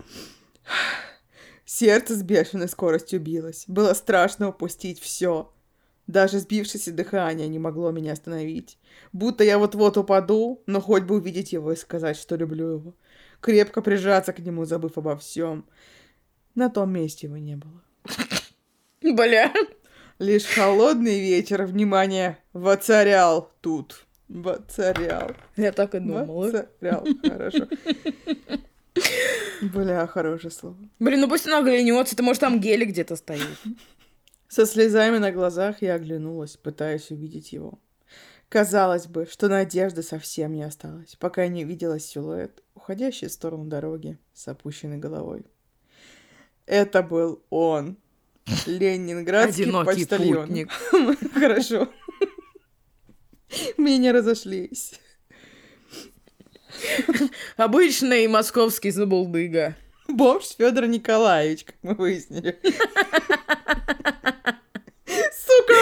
[1.64, 3.64] Сердце с бешеной скоростью билось.
[3.66, 5.50] Было страшно упустить все.
[6.06, 8.78] Даже сбившееся дыхание не могло меня остановить.
[9.10, 12.94] Будто я вот-вот упаду, но хоть бы увидеть его и сказать, что люблю его.
[13.40, 15.64] Крепко прижаться к нему, забыв обо всем.
[16.54, 17.82] На том месте его не было.
[19.00, 19.50] Бля.
[20.18, 24.04] Лишь холодный ветер, внимание, воцарял тут.
[24.30, 25.32] Воцарял.
[25.56, 26.24] Я так и думала.
[26.24, 27.06] Воцарял.
[27.22, 27.66] Хорошо.
[29.60, 30.76] Бля, хорошее слово.
[30.98, 33.58] Блин, ну пусть она оглянется, это может там гели где-то стоит.
[34.48, 37.78] Со слезами на глазах я оглянулась, пытаясь увидеть его.
[38.48, 43.66] Казалось бы, что надежды совсем не осталось, пока я не видела силуэт, уходящий в сторону
[43.66, 45.44] дороги с опущенной головой.
[46.66, 47.96] Это был он.
[48.66, 50.46] Ленинградский Одинокий почтальон.
[50.48, 50.70] путник.
[51.34, 51.88] Хорошо.
[53.76, 54.94] Мы не разошлись.
[57.56, 59.76] Обычный московский забулдыга.
[60.08, 62.58] Бомж Федор Николаевич, как мы выяснили.
[65.32, 65.74] Сука,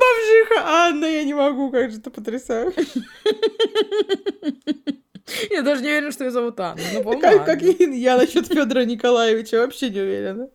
[0.00, 3.02] бомжиха Анна, я не могу, как же это потрясающе.
[5.50, 6.80] Я даже не уверена, что ее зовут Анна.
[6.94, 10.48] Ну, Как, как и я насчет Федора Николаевича вообще не уверена.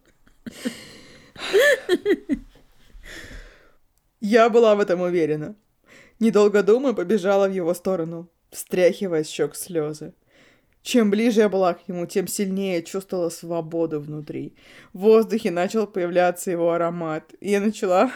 [4.20, 5.56] Я была в этом уверена.
[6.20, 10.14] Недолго думая, побежала в его сторону, встряхивая щек слезы.
[10.84, 14.56] Чем ближе я была к нему, тем сильнее я чувствовала свободу внутри.
[14.92, 17.34] В воздухе начал появляться его аромат.
[17.40, 18.12] И я начала...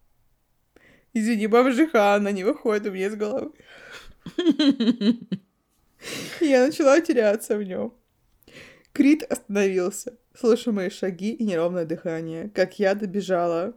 [1.14, 3.52] Извини, бомжиха, она не выходит у меня из головы.
[6.40, 7.94] Я начала теряться в нем.
[8.92, 13.74] Крит остановился, слыша мои шаги и неровное дыхание, как я добежала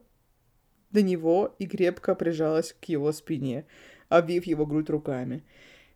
[0.92, 3.66] до него и крепко прижалась к его спине,
[4.10, 5.44] обвив его грудь руками.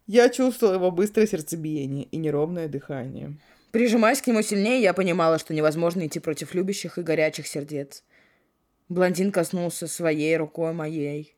[0.05, 3.37] Я чувствовала его быстрое сердцебиение и неровное дыхание.
[3.71, 8.03] Прижимаясь к нему сильнее, я понимала, что невозможно идти против любящих и горячих сердец.
[8.89, 11.35] Блондин коснулся своей рукой моей.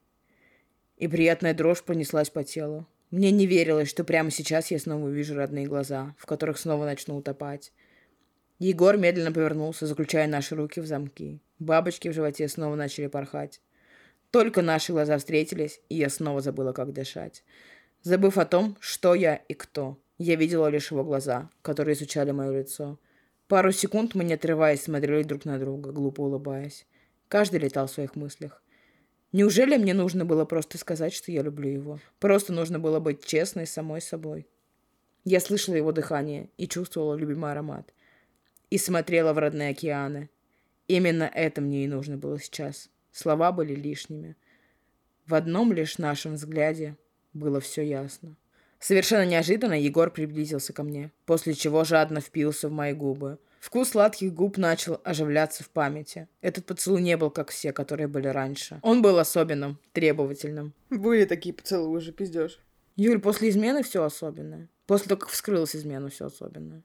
[0.97, 2.87] И приятная дрожь понеслась по телу.
[3.11, 7.15] Мне не верилось, что прямо сейчас я снова увижу родные глаза, в которых снова начну
[7.15, 7.71] утопать.
[8.59, 11.39] Егор медленно повернулся, заключая наши руки в замки.
[11.59, 13.61] Бабочки в животе снова начали порхать.
[14.31, 17.43] Только наши глаза встретились, и я снова забыла, как дышать.
[18.01, 22.59] Забыв о том, что я и кто, я видела лишь его глаза, которые изучали мое
[22.59, 22.99] лицо.
[23.47, 26.85] Пару секунд мы, не отрываясь, смотрели друг на друга, глупо улыбаясь.
[27.27, 28.61] Каждый летал в своих мыслях.
[29.31, 31.99] Неужели мне нужно было просто сказать, что я люблю его?
[32.19, 34.47] Просто нужно было быть честной самой собой.
[35.25, 37.93] Я слышала его дыхание и чувствовала любимый аромат.
[38.69, 40.29] И смотрела в родные океаны.
[40.87, 42.89] Именно это мне и нужно было сейчас.
[43.11, 44.35] Слова были лишними.
[45.25, 46.97] В одном лишь нашем взгляде
[47.33, 48.35] было все ясно.
[48.79, 53.39] Совершенно неожиданно Егор приблизился ко мне, после чего жадно впился в мои губы.
[53.59, 56.27] Вкус сладких губ начал оживляться в памяти.
[56.41, 58.79] Этот поцелуй не был, как все, которые были раньше.
[58.83, 60.73] Он был особенным, требовательным.
[60.91, 62.59] Были такие поцелуи уже, пиздешь.
[62.95, 64.69] Юль, после измены все особенное.
[64.85, 66.83] После того, как вскрылась измена, все особенное.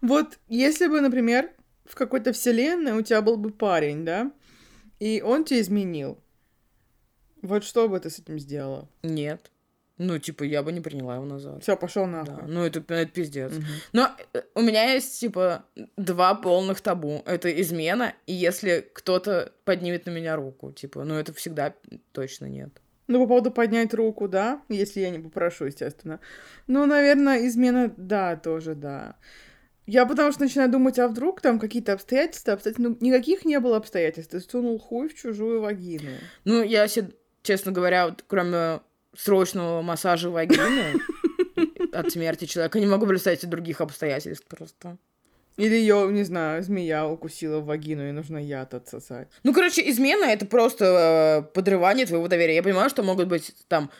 [0.00, 1.50] Вот если бы, например,
[1.88, 4.30] в какой-то вселенной у тебя был бы парень, да,
[5.00, 6.18] и он тебя изменил,
[7.42, 8.88] вот что бы ты с этим сделала?
[9.02, 9.50] Нет.
[9.96, 11.62] Ну, типа, я бы не приняла его назад.
[11.62, 12.34] Все, пошел нахуй.
[12.36, 12.44] Да.
[12.46, 13.52] Ну, это, это пиздец.
[13.52, 13.64] Угу.
[13.92, 15.64] Но э, у меня есть, типа,
[15.96, 17.22] два полных табу.
[17.26, 21.74] Это измена, и если кто-то поднимет на меня руку, типа, ну, это всегда
[22.12, 22.80] точно нет.
[23.08, 26.20] Ну, по поводу поднять руку, да, если я не попрошу, естественно.
[26.68, 29.16] Ну, наверное, измена, да, тоже, да.
[29.88, 33.78] Я потому что начинаю думать, а вдруг там какие-то обстоятельства, обстоятельства, ну, никаких не было
[33.78, 36.10] обстоятельств, ты сунул хуй в чужую вагину.
[36.44, 36.86] Ну, я,
[37.42, 38.80] честно говоря, вот, кроме
[39.16, 41.00] срочного массажа вагины
[41.92, 42.78] от смерти человека.
[42.78, 44.98] Не могу представить других обстоятельств просто.
[45.56, 49.28] Или ее, не знаю, змея укусила в вагину, и нужно яд отсосать.
[49.42, 50.84] Ну, короче, измена— это просто
[51.48, 52.56] э, подрывание твоего доверия.
[52.56, 53.90] Я понимаю, что могут быть там...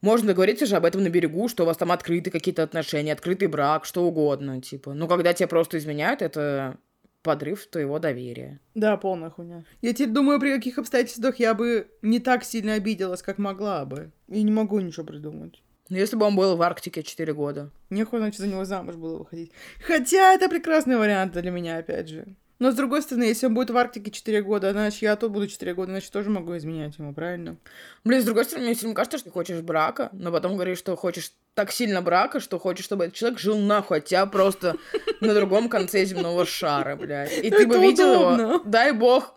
[0.00, 3.48] Можно договориться же об этом на берегу, что у вас там открыты какие-то отношения, открытый
[3.48, 4.94] брак, что угодно, типа.
[4.94, 6.78] Но когда тебя просто изменяют, это
[7.22, 8.60] подрыв твоего доверия.
[8.74, 9.64] Да, полная хуйня.
[9.82, 14.10] Я теперь думаю, при каких обстоятельствах я бы не так сильно обиделась, как могла бы.
[14.28, 15.62] И не могу ничего придумать.
[15.90, 17.70] Ну, если бы он был в Арктике 4 года.
[17.90, 19.50] Нехуй, значит, за него замуж было выходить.
[19.82, 22.36] Хотя это прекрасный вариант для меня, опять же.
[22.60, 25.48] Но, с другой стороны, если он будет в Арктике 4 года, значит, я тут буду
[25.48, 27.56] 4 года, значит, тоже могу изменять ему, правильно?
[28.04, 30.94] Блин, с другой стороны, мне все кажется, что ты хочешь брака, но потом говоришь, что
[30.94, 34.76] хочешь так сильно брака, что хочешь, чтобы этот человек жил нахуй, а тебя просто
[35.22, 37.32] на другом конце земного шара, блядь.
[37.32, 39.34] И ты бы видел его, дай бог,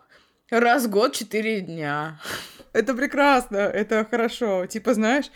[0.50, 2.20] раз в год, 4 дня.
[2.74, 4.66] Это прекрасно, это хорошо.
[4.66, 5.30] Типа, знаешь,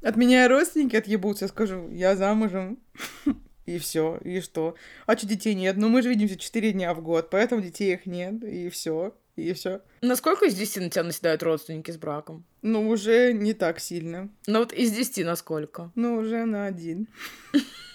[0.00, 2.78] от меня родственники отъебутся, скажу, я замужем.
[3.64, 4.74] И все, и что?
[5.06, 5.76] А что детей нет?
[5.76, 9.52] Ну, мы же видимся 4 дня в год, поэтому детей их нет, и все, и
[9.52, 9.82] все.
[10.00, 12.44] Насколько из 10 на тебя наседают родственники с браком?
[12.62, 14.30] Ну, уже не так сильно.
[14.46, 15.92] Ну, вот из 10 на сколько?
[15.94, 17.06] Ну, уже на один.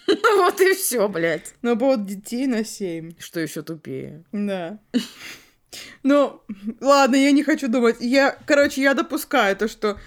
[0.08, 1.54] Ну, вот и все, блядь.
[1.62, 3.14] Ну, по поводу детей на 7.
[3.20, 4.24] Что еще тупее?
[4.32, 4.80] Да.
[6.04, 6.42] Ну,
[6.80, 7.98] ладно, я не хочу думать.
[8.00, 10.00] Я, короче, я допускаю то, что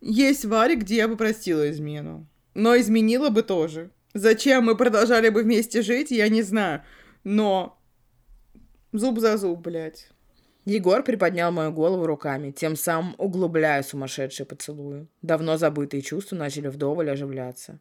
[0.00, 2.26] есть вари, где я бы простила измену.
[2.54, 3.90] Но изменила бы тоже.
[4.16, 6.82] Зачем мы продолжали бы вместе жить, я не знаю.
[7.22, 7.78] Но
[8.92, 10.08] зуб за зуб, блядь.
[10.64, 15.06] Егор приподнял мою голову руками, тем самым углубляя сумасшедшие поцелуи.
[15.20, 17.78] Давно забытые чувства начали вдоволь оживляться.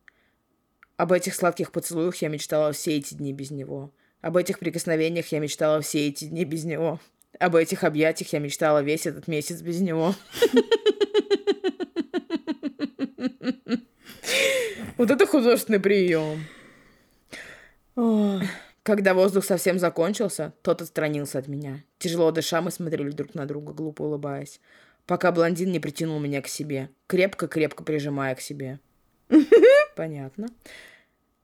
[0.98, 3.94] Об этих сладких поцелуях я мечтала все эти дни без него.
[4.20, 7.00] Об этих прикосновениях я мечтала все эти дни без него.
[7.40, 10.14] Об этих объятиях я мечтала весь этот месяц без него.
[14.98, 16.46] Вот это художественный прием.
[18.84, 21.84] Когда воздух совсем закончился, тот отстранился от меня.
[21.98, 24.62] Тяжело дыша, мы смотрели друг на друга, глупо улыбаясь.
[25.08, 28.80] Пока блондин не притянул меня к себе, крепко-крепко прижимая к себе.
[29.96, 30.48] Понятно.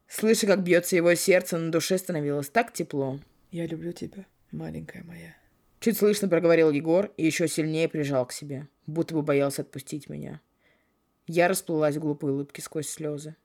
[0.08, 3.20] Слыша, как бьется его сердце, на душе становилось так тепло.
[3.50, 5.36] «Я люблю тебя, маленькая моя».
[5.80, 10.42] Чуть слышно проговорил Егор и еще сильнее прижал к себе, будто бы боялся отпустить меня.
[11.28, 13.36] Я расплылась в глупой улыбке сквозь слезы.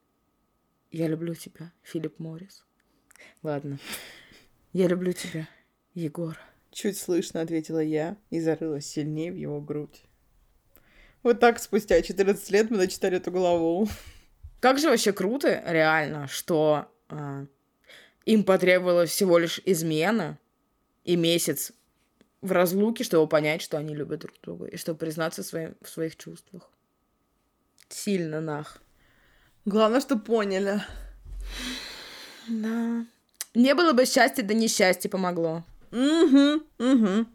[0.91, 2.65] Я люблю тебя, Филипп Моррис.
[3.43, 3.79] Ладно.
[4.73, 5.49] Я люблю тебя,
[5.95, 6.39] Егор.
[6.71, 10.03] Чуть слышно ответила я и зарылась сильнее в его грудь.
[11.23, 13.89] Вот так спустя 14 лет мы дочитали эту главу.
[14.61, 17.47] Как же вообще круто, реально, что а,
[18.25, 20.39] им потребовалось всего лишь измена
[21.05, 21.73] и месяц
[22.41, 26.17] в разлуке, чтобы понять, что они любят друг друга, и чтобы признаться своим, в своих
[26.17, 26.71] чувствах.
[27.89, 28.79] Сильно нах.
[29.65, 30.83] Главное, что поняли.
[32.49, 33.05] Да.
[33.55, 35.65] Не было бы счастья, да несчастье помогло.
[35.93, 37.27] Угу, угу.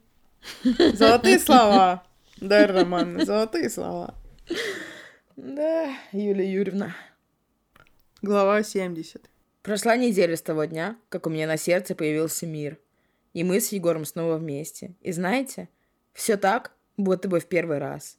[0.93, 2.03] Золотые слова.
[2.37, 4.15] Да, Роман, золотые слова.
[5.35, 6.95] Да, Юлия Юрьевна.
[8.21, 9.29] Глава 70.
[9.63, 12.77] Прошла неделя с того дня, как у меня на сердце появился мир.
[13.33, 14.93] И мы с Егором снова вместе.
[15.01, 15.69] И знаете,
[16.13, 18.17] все так, будто бы в первый раз.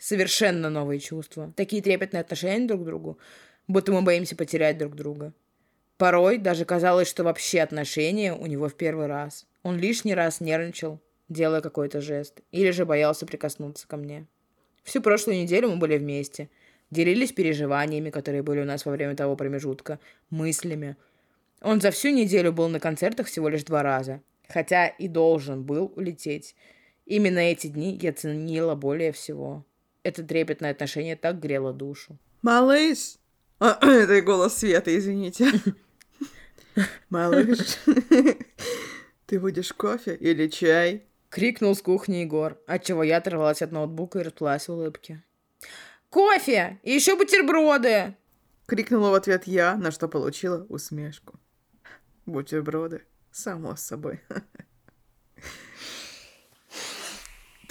[0.00, 1.52] Совершенно новые чувства.
[1.56, 3.18] Такие трепетные отношения друг к другу,
[3.68, 5.32] будто мы боимся потерять друг друга.
[5.96, 9.46] Порой даже казалось, что вообще отношения у него в первый раз.
[9.62, 14.26] Он лишний раз нервничал, делая какой-то жест, или же боялся прикоснуться ко мне.
[14.82, 16.50] Всю прошлую неделю мы были вместе,
[16.90, 19.98] делились переживаниями, которые были у нас во время того промежутка,
[20.30, 20.96] мыслями.
[21.62, 25.92] Он за всю неделю был на концертах всего лишь два раза, хотя и должен был
[25.96, 26.54] улететь.
[27.06, 29.64] Именно эти дни я ценила более всего.
[30.04, 32.18] Это трепетное отношение так грело душу.
[32.42, 33.16] Малыш!
[33.58, 35.50] А, это голос Света, извините.
[37.10, 37.78] Малыш,
[39.26, 41.06] ты будешь кофе или чай?
[41.30, 45.24] Крикнул с кухни Егор, отчего я оторвалась от ноутбука и расплылась в улыбке.
[46.10, 46.78] «Кофе!
[46.84, 48.14] И еще бутерброды!»
[48.66, 51.40] Крикнула в ответ я, на что получила усмешку.
[52.24, 53.02] Бутерброды,
[53.32, 54.20] само собой.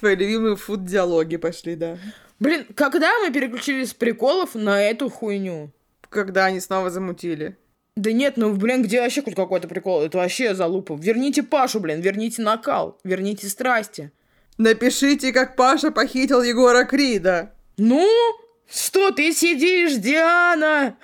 [0.03, 1.97] Твои любимые фуд-диалоги пошли, да.
[2.37, 5.71] Блин, когда мы переключились с приколов на эту хуйню?
[6.09, 7.55] Когда они снова замутили.
[7.95, 10.01] Да нет, ну, блин, где вообще хоть какой-то прикол?
[10.01, 10.97] Это вообще залупа.
[10.99, 14.11] Верните Пашу, блин, верните накал, верните страсти.
[14.57, 17.53] Напишите, как Паша похитил Егора Крида.
[17.77, 18.05] Ну,
[18.69, 20.97] что ты сидишь, Диана?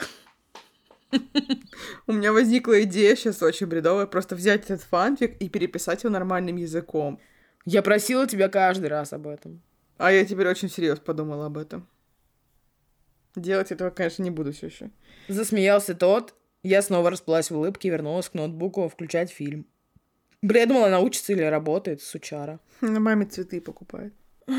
[2.06, 6.58] У меня возникла идея сейчас очень бредовая, просто взять этот фанфик и переписать его нормальным
[6.58, 7.22] языком.
[7.66, 9.62] Я просила тебя каждый раз об этом.
[9.98, 11.88] А я теперь очень серьезно подумала об этом.
[13.36, 14.92] Делать этого, конечно, не буду все еще.
[15.28, 16.34] Засмеялся тот,
[16.64, 19.66] я снова расплылась в улыбке и вернулась к ноутбуку включать фильм.
[20.42, 22.60] Бля, я думала, она учится или работает, сучара.
[22.82, 24.14] На маме цветы покупает.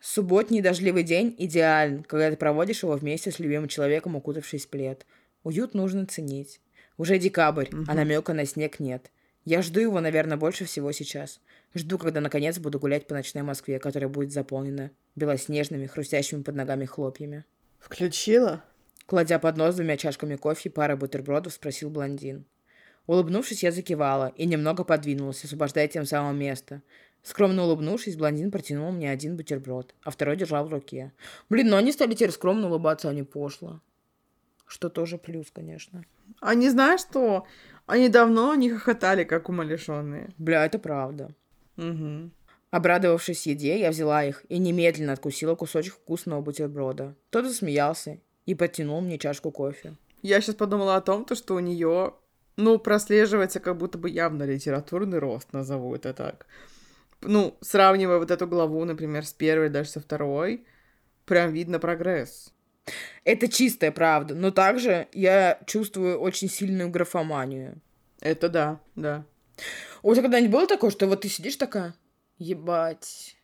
[0.00, 5.06] Субботний дождливый день идеален, когда ты проводишь его вместе с любимым человеком, укутавшись в плед.
[5.42, 6.60] Уют нужно ценить.
[6.96, 7.84] Уже декабрь, угу.
[7.88, 9.10] а намека на снег нет.
[9.46, 11.40] Я жду его, наверное, больше всего сейчас.
[11.72, 16.84] Жду, когда наконец буду гулять по ночной Москве, которая будет заполнена белоснежными, хрустящими под ногами
[16.84, 17.44] хлопьями.
[17.78, 18.64] Включила?
[19.06, 22.44] Кладя под нос двумя чашками кофе и парой бутербродов, спросил блондин.
[23.06, 26.82] Улыбнувшись, я закивала и немного подвинулась, освобождая тем самым место.
[27.22, 31.12] Скромно улыбнувшись, блондин протянул мне один бутерброд, а второй держал в руке.
[31.48, 33.80] Блин, ну они стали теперь скромно улыбаться, а не пошло.
[34.66, 36.04] Что тоже плюс, конечно.
[36.40, 37.46] А не знаешь что?
[37.86, 40.30] Они давно не хохотали, как умалишенные.
[40.38, 41.30] Бля, это правда.
[41.76, 42.30] Угу.
[42.70, 47.14] Обрадовавшись еде, я взяла их и немедленно откусила кусочек вкусного бутерброда.
[47.30, 49.94] Тот засмеялся и подтянул мне чашку кофе.
[50.22, 52.14] Я сейчас подумала о том, то, что у нее,
[52.56, 56.46] ну, прослеживается как будто бы явно литературный рост, назову это так.
[57.20, 60.66] Ну, сравнивая вот эту главу, например, с первой, даже со второй,
[61.24, 62.52] прям видно прогресс.
[63.24, 67.80] Это чистая правда, но также я чувствую очень сильную графоманию.
[68.20, 69.24] Это да, да.
[70.02, 71.94] У тебя когда-нибудь было такое, что вот ты сидишь такая,
[72.38, 73.35] ебать,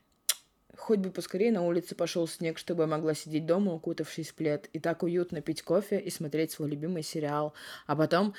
[0.83, 4.69] Хоть бы поскорее на улице пошел снег, чтобы я могла сидеть дома, укутавшись в плед,
[4.73, 7.55] и так уютно пить кофе и смотреть свой любимый сериал.
[7.87, 8.35] А потом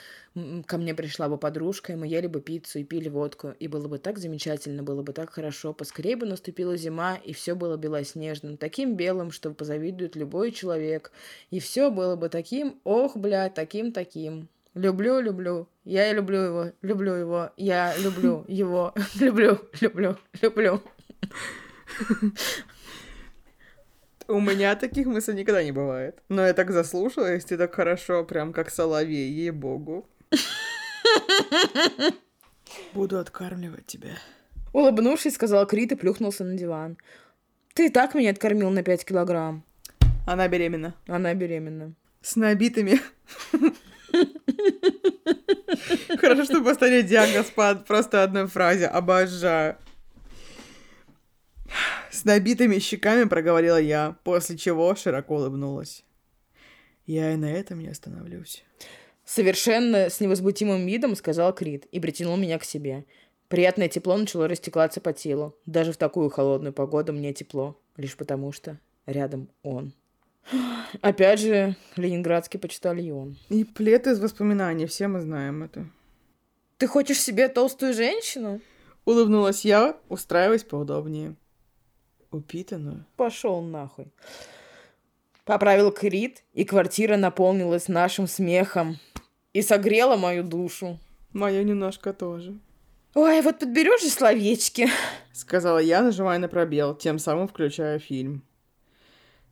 [0.66, 3.54] ко мне пришла бы подружка, и мы ели бы пиццу и пили водку.
[3.62, 5.72] И было бы так замечательно, было бы так хорошо.
[5.72, 11.14] Поскорее бы наступила зима, и все было белоснежным, таким белым, что позавидует любой человек.
[11.50, 14.50] И все было бы таким, ох, бля, таким-таким.
[14.74, 15.70] Люблю, люблю.
[15.86, 17.52] Я люблю его, люблю его.
[17.56, 18.94] Я люблю его.
[19.16, 20.82] Люблю, люблю, люблю.
[24.28, 26.22] У меня таких мыслей никогда не бывает.
[26.30, 30.08] Но я так заслушалась, ты так хорошо, прям как соловей, ей-богу.
[32.94, 34.18] Буду откармливать тебя.
[34.72, 36.98] Улыбнувшись, сказал Крит и плюхнулся на диван.
[37.74, 39.64] Ты и так меня откормил на 5 килограмм.
[40.26, 40.96] Она беременна.
[41.08, 41.94] Она беременна.
[42.22, 43.02] С набитыми.
[46.18, 48.88] Хорошо, что поставили диагноз по просто одной фразе.
[48.88, 49.78] Обожаю.
[52.12, 56.04] С набитыми щеками проговорила я, после чего широко улыбнулась.
[57.06, 58.64] Я и на этом не остановлюсь.
[59.26, 63.06] Совершенно с невозмутимым видом сказал Крит и притянул меня к себе.
[63.48, 65.56] Приятное тепло начало растекаться по телу.
[65.66, 69.94] Даже в такую холодную погоду мне тепло, лишь потому что рядом он.
[71.02, 73.38] Опять же, ленинградский почтальон.
[73.50, 75.88] И плед из воспоминаний, все мы знаем это.
[76.78, 78.62] Ты хочешь себе толстую женщину?
[79.06, 81.36] Улыбнулась я, устраиваясь поудобнее
[82.34, 83.06] упитанную.
[83.16, 84.08] Пошел нахуй.
[85.46, 88.98] Поправил Крит, и квартира наполнилась нашим смехом
[89.52, 91.00] и согрела мою душу.
[91.34, 92.58] Мою немножко тоже.
[93.16, 94.88] Ой, вот подберешь же словечки.
[95.34, 98.44] Сказала я, нажимая на пробел, тем самым включая фильм.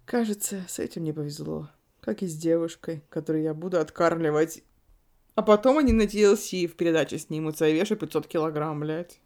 [0.06, 1.70] Кажется, с этим не повезло.
[2.00, 4.64] Как и с девушкой, которую я буду откармливать.
[5.36, 9.20] А потом они на TLC в передаче снимутся и вешу 500 килограмм, блядь.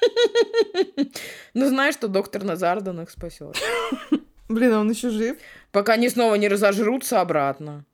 [1.54, 3.56] Ну, знаешь, что доктор Назардан их спасет.
[4.48, 5.36] Блин, а он еще жив?
[5.72, 7.84] Пока они снова не разожрутся обратно.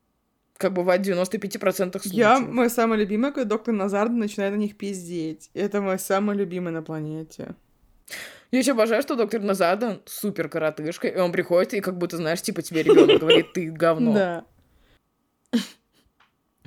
[0.56, 2.12] Как бывает в 95% случаев.
[2.12, 5.50] Я, мой самый любимый, когда доктор Назардан начинает на них пиздеть.
[5.54, 7.54] Это мой самый любимый на планете.
[8.50, 12.40] Я еще обожаю, что доктор Назардан супер коротышка, и он приходит и как будто, знаешь,
[12.40, 14.12] типа тебе ребенок говорит, ты говно.
[14.14, 14.44] Да.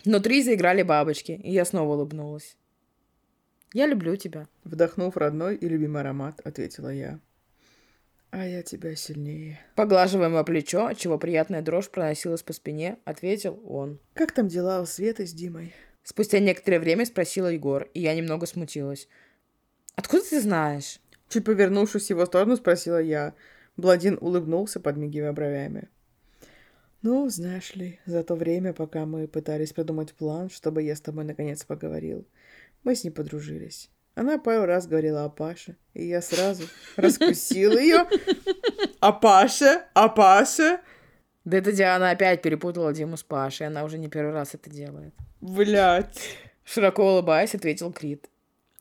[0.05, 2.55] Внутри заиграли бабочки, и я снова улыбнулась.
[3.73, 4.47] Я люблю тебя.
[4.63, 7.19] Вдохнув родной и любимый аромат, ответила я.
[8.31, 9.59] А я тебя сильнее.
[9.75, 13.99] Поглаживая мое плечо, отчего приятная дрожь проносилась по спине, ответил он.
[14.13, 15.73] Как там дела у Светы с Димой?
[16.03, 19.07] Спустя некоторое время спросила Егор, и я немного смутилась.
[19.95, 20.99] Откуда ты знаешь?
[21.27, 23.33] Чуть повернувшись в его сторону, спросила я.
[23.77, 25.89] Бладин улыбнулся, подмигивая бровями.
[27.01, 31.23] Ну, знаешь ли, за то время, пока мы пытались придумать план, чтобы я с тобой
[31.23, 32.27] наконец поговорил,
[32.83, 33.89] мы с ней подружились.
[34.15, 36.63] Она пару раз говорила о Паше, и я сразу
[36.95, 38.07] раскусил ее.
[39.01, 39.85] А Паша?
[39.93, 40.81] А Паша?
[41.45, 45.13] Да это Диана опять перепутала Диму с Пашей, она уже не первый раз это делает.
[45.39, 46.35] Блять.
[46.65, 48.29] Широко улыбаясь, ответил Крит.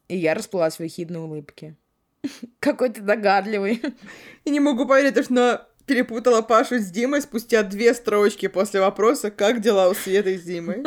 [0.08, 1.76] И я расплылась в ехидной улыбке.
[2.60, 3.80] Какой ты догадливый.
[4.44, 9.30] Я не могу поверить, что она перепутала Пашу с Димой спустя две строчки после вопроса,
[9.30, 10.82] как дела у Светы с Димой.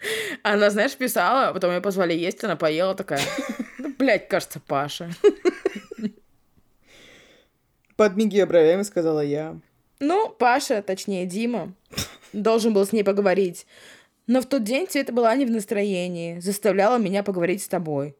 [0.42, 3.20] Она, знаешь, писала, потом ее позвали есть, она поела такая,
[3.98, 5.10] блядь, кажется, Паша.
[7.96, 9.58] Подмигивая бровями, сказала я.
[10.00, 11.72] Ну, Паша, точнее, Дима,
[12.32, 13.66] должен был с ней поговорить.
[14.26, 18.16] Но в тот день Света была не в настроении, заставляла меня поговорить с тобой.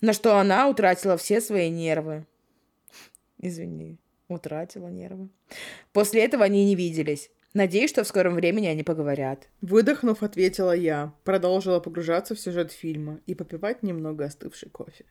[0.00, 2.26] На что она утратила все свои нервы.
[3.38, 3.98] Извини,
[4.28, 5.28] утратила нервы.
[5.92, 7.30] После этого они не виделись.
[7.54, 9.48] Надеюсь, что в скором времени они поговорят.
[9.60, 15.06] Выдохнув, ответила я, продолжила погружаться в сюжет фильма и попивать немного остывший кофе.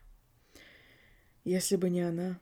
[1.44, 2.40] Если бы не она,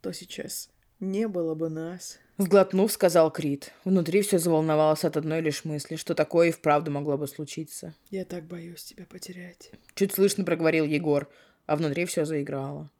[0.00, 0.70] то сейчас
[1.00, 2.18] не было бы нас.
[2.38, 3.72] Сглотнув, сказал Крит.
[3.84, 7.94] Внутри все заволновалось от одной лишь мысли, что такое и вправду могло бы случиться.
[8.10, 9.70] Я так боюсь тебя потерять.
[9.94, 11.28] Чуть слышно проговорил Егор,
[11.66, 12.90] а внутри все заиграло.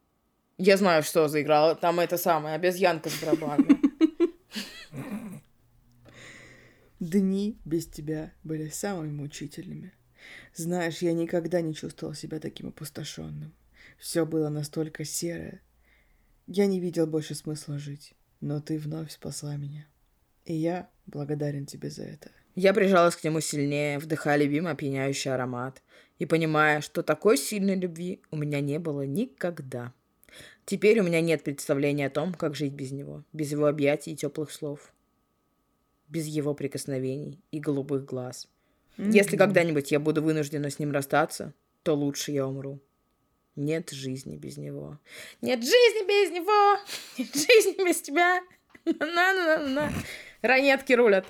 [0.59, 1.75] Я знаю, что заиграло.
[1.75, 3.81] Там это самое, обезьянка с барабаном.
[7.03, 9.93] Дни без тебя были самыми мучительными.
[10.55, 13.53] Знаешь, я никогда не чувствовал себя таким опустошенным.
[13.99, 15.63] Все было настолько серое.
[16.47, 19.85] Я не видел больше смысла жить, но ты вновь спасла меня.
[20.45, 22.31] И я благодарен тебе за это.
[22.55, 25.83] Я прижалась к нему сильнее, вдыхая любимый опьяняющий аромат
[26.21, 29.93] и понимая, что такой сильной любви у меня не было никогда.
[30.67, 34.17] Теперь у меня нет представления о том, как жить без него, без его объятий и
[34.17, 34.93] теплых слов
[36.13, 38.47] без его прикосновений и голубых глаз.
[38.99, 39.13] Mm-hmm.
[39.13, 42.81] Если когда-нибудь я буду вынуждена с ним расстаться, то лучше я умру.
[43.57, 44.99] Нет жизни без него.
[45.41, 46.79] Нет жизни без него!
[47.19, 48.43] Нет жизни без тебя!
[48.85, 49.93] На-на-на-на!
[50.43, 51.27] Ранетки рулят.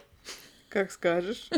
[0.69, 1.49] Как скажешь.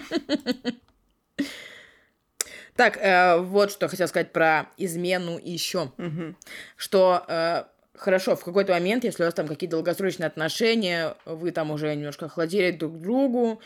[2.77, 5.93] Так, э, вот что хотел сказать про измену еще.
[5.97, 6.35] Угу.
[6.77, 7.65] Что э,
[7.95, 12.27] хорошо, в какой-то момент, если у вас там какие-то долгосрочные отношения, вы там уже немножко
[12.27, 13.61] охладили друг к другу,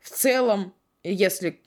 [0.00, 1.62] в целом, если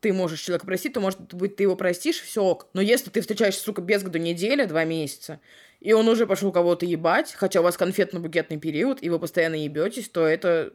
[0.00, 2.68] ты можешь человека простить, то, может быть, ты его простишь, все ок.
[2.72, 5.40] Но если ты встречаешься, сука, без году неделя, два месяца,
[5.80, 10.08] и он уже пошел кого-то ебать, хотя у вас конфетно-букетный период, и вы постоянно ебетесь,
[10.08, 10.72] то это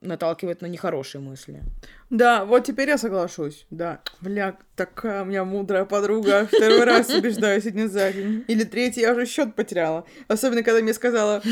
[0.00, 1.62] наталкивает на нехорошие мысли.
[2.10, 3.66] Да, вот теперь я соглашусь.
[3.70, 4.02] Да.
[4.20, 6.46] Бля, такая у меня мудрая подруга.
[6.46, 8.44] Второй раз убеждаю сегодня за день.
[8.48, 10.04] Или третий, я уже счет потеряла.
[10.28, 11.42] Особенно, когда мне сказала,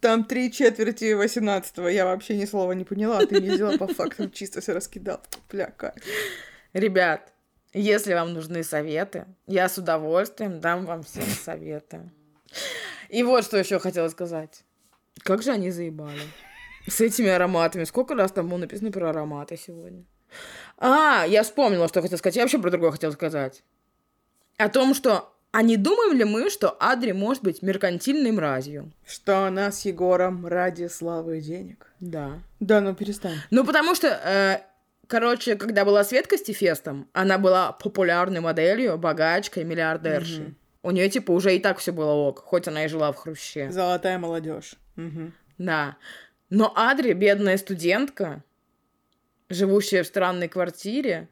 [0.00, 1.88] там три четверти восемнадцатого.
[1.88, 3.24] Я вообще ни слова не поняла.
[3.26, 5.20] Ты не взяла по фактам, чисто все раскидал.
[5.50, 5.96] Бля, как.
[6.72, 7.32] Ребят,
[7.74, 12.10] если вам нужны советы, я с удовольствием дам вам все советы.
[13.08, 14.64] И вот что еще хотела сказать.
[15.22, 16.22] Как же они заебали.
[16.86, 17.84] С этими ароматами.
[17.84, 20.04] Сколько раз там было написано про ароматы сегодня?
[20.78, 22.36] А, я вспомнила, что хотела сказать.
[22.36, 23.62] Я вообще про другое хотела сказать.
[24.56, 28.92] О том, что а не думаем ли мы, что Адри может быть меркантильной мразью?
[29.04, 31.92] Что она с Егором ради славы и денег?
[31.98, 32.38] Да.
[32.60, 33.36] Да, ну перестань.
[33.50, 34.60] Ну, потому что, э,
[35.08, 40.44] короче, когда была Светка с Тефестом, она была популярной моделью, богачкой, миллиардершей.
[40.44, 40.54] Угу.
[40.82, 43.70] У нее, типа, уже и так все было ок, хоть она и жила в хруще.
[43.70, 44.74] Золотая молодежь.
[44.96, 45.32] Угу.
[45.58, 45.96] Да.
[46.48, 48.42] Но Адри, бедная студентка,
[49.48, 51.28] живущая в странной квартире,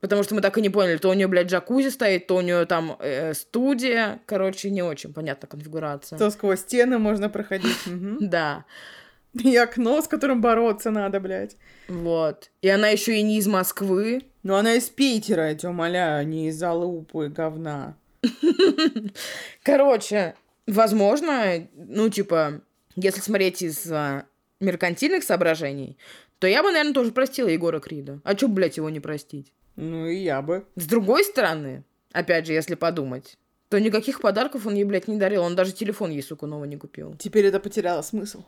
[0.00, 2.40] Потому что мы так и не поняли, то у нее, блядь, джакузи стоит, то у
[2.40, 4.20] нее там э, студия.
[4.26, 6.18] Короче, не очень понятна конфигурация.
[6.18, 7.76] То сквозь стены можно проходить.
[8.20, 8.64] Да.
[9.32, 11.56] И окно, с которым бороться надо, блядь.
[11.88, 12.50] Вот.
[12.62, 14.22] И она еще и не из Москвы.
[14.42, 17.96] Но она из Питера, я тебя умоляю, а не из Алупы говна.
[19.62, 20.34] Короче,
[20.66, 22.60] возможно, ну, типа,
[22.96, 24.26] если смотреть из а,
[24.60, 25.98] меркантильных соображений,
[26.38, 28.20] то я бы, наверное, тоже простила Егора Крида.
[28.24, 29.52] А чё, блядь, его не простить?
[29.76, 30.64] Ну и я бы.
[30.76, 33.36] С другой стороны, опять же, если подумать,
[33.68, 35.42] то никаких подарков он ей, блядь, не дарил.
[35.42, 37.16] Он даже телефон ей, сука, новый не купил.
[37.18, 38.44] Теперь это потеряло смысл.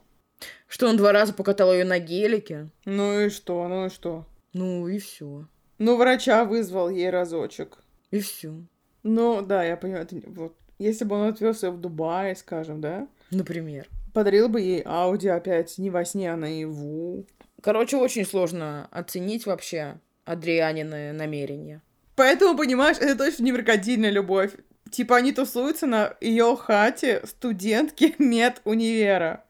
[0.69, 2.69] Что он два раза покатал ее на гелике.
[2.85, 4.27] Ну и что, ну и что?
[4.53, 5.47] Ну и все.
[5.79, 7.79] Ну, врача вызвал ей разочек.
[8.11, 8.55] И все.
[9.03, 10.57] Ну, да, я понимаю, это не- вот.
[10.79, 13.87] Если бы он отвез ее в Дубай, скажем, да, Например.
[14.15, 17.27] подарил бы ей Ауди опять не во сне, а наяву.
[17.63, 21.83] Короче, очень сложно оценить вообще Адрианины намерения.
[22.15, 24.53] Поэтому, понимаешь, это точно не меркантильная любовь.
[24.91, 29.45] Типа они тусуются на ее хате студентки медунивера,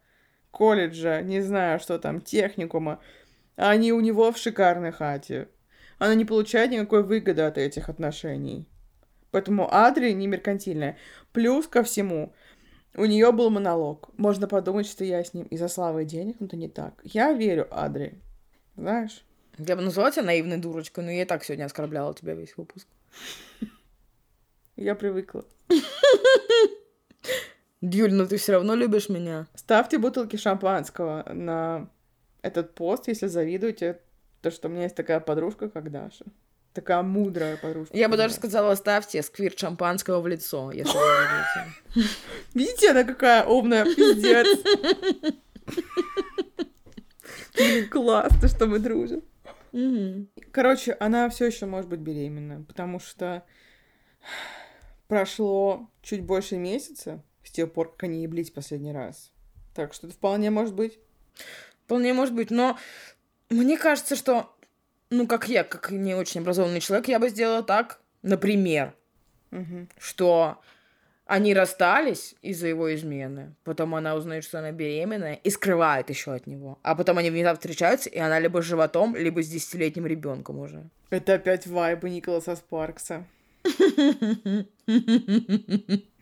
[0.50, 3.00] колледжа, не знаю, что там, техникума.
[3.56, 5.48] А они у него в шикарной хате.
[5.98, 8.66] Она не получает никакой выгоды от этих отношений.
[9.30, 10.96] Поэтому Адри не меркантильная.
[11.32, 12.32] Плюс ко всему,
[12.94, 14.10] у нее был монолог.
[14.16, 16.94] Можно подумать, что я с ним из-за славы и денег, но это не так.
[17.04, 18.14] Я верю Адри.
[18.76, 19.24] Знаешь?
[19.58, 22.86] Я бы назвала тебя наивной дурочкой, но я и так сегодня оскорбляла тебя весь выпуск.
[24.76, 25.44] Я привыкла.
[27.80, 29.48] Юль, ну ты все равно любишь меня.
[29.54, 31.90] Ставьте бутылки шампанского на
[32.42, 34.00] этот пост, если завидуете,
[34.42, 36.24] то, что у меня есть такая подружка, как Даша.
[36.78, 37.96] Такая мудрая подружка.
[37.96, 41.04] Я бы даже сказала, ставьте сквирт шампанского в лицо, если вы
[41.96, 42.08] любите.
[42.54, 44.46] Видите, она какая умная, пиздец.
[47.56, 49.24] Блин, классно, что мы дружим.
[50.52, 53.42] Короче, она все еще может быть беременна, потому что
[55.08, 59.32] прошло чуть больше месяца с тех пор, как они еблись последний раз.
[59.74, 61.00] Так что это вполне может быть.
[61.86, 62.78] Вполне может быть, но
[63.50, 64.54] мне кажется, что,
[65.10, 68.94] ну, как я, как не очень образованный человек, я бы сделала так, например,
[69.50, 69.88] Мгм.
[69.98, 70.60] что
[71.26, 76.46] они расстались из-за его измены, потом она узнает, что она беременная, и скрывает еще от
[76.46, 76.78] него.
[76.82, 80.88] А потом они внезапно встречаются, и она либо с животом, либо с десятилетним ребенком уже.
[81.10, 83.24] Это опять вайбы Николаса Спаркса.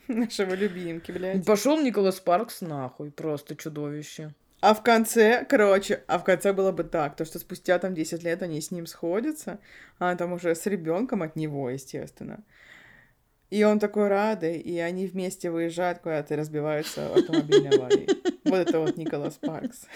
[0.08, 1.44] Нашего любимки, блядь.
[1.44, 4.34] Пошел Николас Паркс нахуй, просто чудовище.
[4.60, 8.22] А в конце, короче, а в конце было бы так, то что спустя там 10
[8.22, 9.60] лет они с ним сходятся,
[9.98, 12.42] а она там уже с ребенком от него, естественно.
[13.50, 18.08] И он такой радый, и они вместе выезжают куда-то и разбиваются в автомобильной аварии.
[18.44, 19.86] Вот это вот Николас Паркс.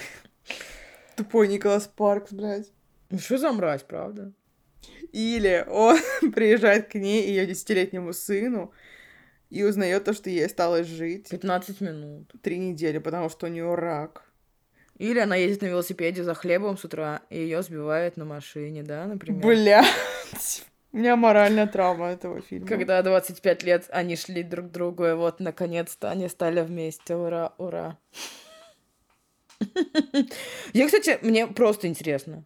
[1.16, 2.70] Тупой Николас Паркс, блядь.
[3.10, 4.32] Ну что за мразь, правда?
[5.12, 5.98] Или он
[6.32, 8.72] приезжает к ней, ее десятилетнему сыну,
[9.48, 12.32] и узнает то, что ей осталось жить 15 минут.
[12.42, 14.29] три недели, потому что у нее рак.
[15.00, 19.06] Или она едет на велосипеде за хлебом с утра, и ее сбивает на машине, да,
[19.06, 19.42] например?
[19.42, 19.86] Блять.
[20.92, 22.66] У меня моральная травма этого фильма.
[22.66, 27.16] Когда 25 лет они шли друг к другу, и вот наконец-то они стали вместе.
[27.16, 27.96] Ура, ура.
[30.74, 32.44] Я, кстати, мне просто интересно.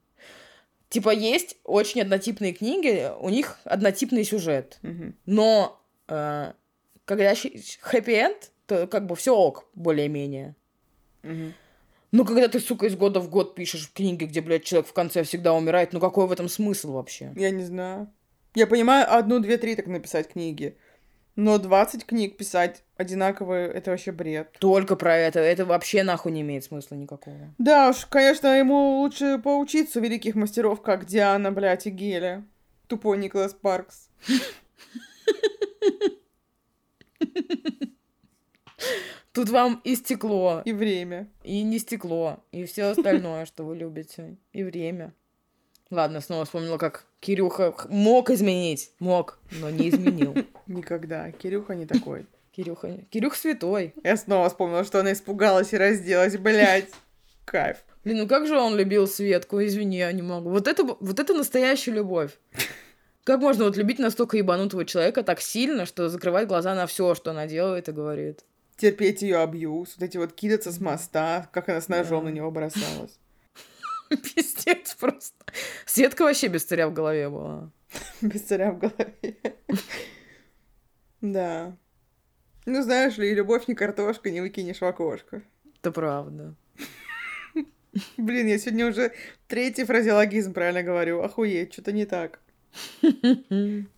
[0.90, 4.78] Типа, есть очень однотипные книги, у них однотипный сюжет.
[5.26, 6.52] Но э,
[7.04, 10.54] когда хэппи-энд, то как бы все ок, более-менее.
[12.14, 15.24] Ну, когда ты, сука, из года в год пишешь книги, где, блядь, человек в конце
[15.24, 17.32] всегда умирает, ну какой в этом смысл вообще?
[17.34, 18.08] Я не знаю.
[18.54, 20.78] Я понимаю, одну, две, три так написать книги.
[21.34, 24.56] Но 20 книг писать одинаковые, это вообще бред.
[24.60, 25.40] Только про это.
[25.40, 27.52] Это вообще нахуй не имеет смысла никакого.
[27.58, 32.44] Да уж, конечно, ему лучше поучиться у великих мастеров, как Диана, блядь, и Геля.
[32.86, 34.08] Тупой Николас Паркс.
[39.34, 41.28] Тут вам и стекло, И время.
[41.42, 45.12] и не стекло, и все остальное, что вы любите, и время.
[45.90, 48.92] Ладно, снова вспомнила, как Кирюха мог изменить.
[49.00, 50.34] Мог, но не изменил.
[50.68, 51.32] Никогда.
[51.32, 52.26] Кирюха не такой.
[52.52, 53.92] Кирюха, Кирюх святой.
[54.04, 56.90] Я снова вспомнила, что она испугалась и разделась, блядь.
[57.44, 57.78] Кайф.
[58.04, 60.50] Блин, ну как же он любил Светку, извини, я не могу.
[60.50, 62.30] Вот это, вот это настоящая любовь.
[63.24, 67.30] Как можно вот любить настолько ебанутого человека так сильно, что закрывать глаза на все, что
[67.30, 68.44] она делает и говорит?
[68.76, 72.30] Терпеть ее абьюз, вот эти вот кидаться с моста, как она с ножом Да.
[72.30, 73.18] на него бросалась.
[74.08, 75.44] Пиздец просто.
[75.86, 77.70] Светка вообще без царя в голове была.
[78.20, 79.36] Без царя в голове.
[81.20, 81.76] Да.
[82.66, 85.42] Ну, знаешь ли, любовь не картошка, не выкинешь в окошко.
[85.80, 86.54] Это правда.
[88.16, 89.12] Блин, я сегодня уже
[89.46, 91.22] третий фразеологизм правильно говорю.
[91.22, 92.40] Охуеть, что-то не так.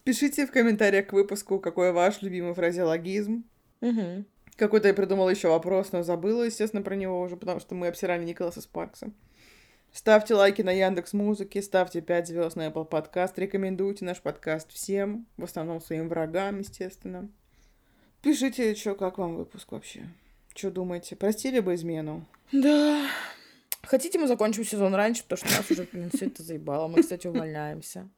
[0.04, 3.44] Пишите в комментариях к выпуску, какой ваш любимый фразеологизм.
[3.80, 4.26] Мгм.
[4.56, 8.24] Какой-то я придумала еще вопрос, но забыла, естественно, про него уже, потому что мы обсирали
[8.24, 9.12] Николаса Спаркса.
[9.92, 15.26] Ставьте лайки на Яндекс Музыке, ставьте 5 звезд на Apple Podcast, рекомендуйте наш подкаст всем,
[15.36, 17.28] в основном своим врагам, естественно.
[18.22, 20.08] Пишите, что, как вам выпуск вообще.
[20.54, 22.26] Что думаете, простили бы измену?
[22.50, 23.06] Да.
[23.82, 26.88] Хотите, мы закончим сезон раньше, потому что нас уже, блин, все это заебало.
[26.88, 28.08] Мы, кстати, увольняемся.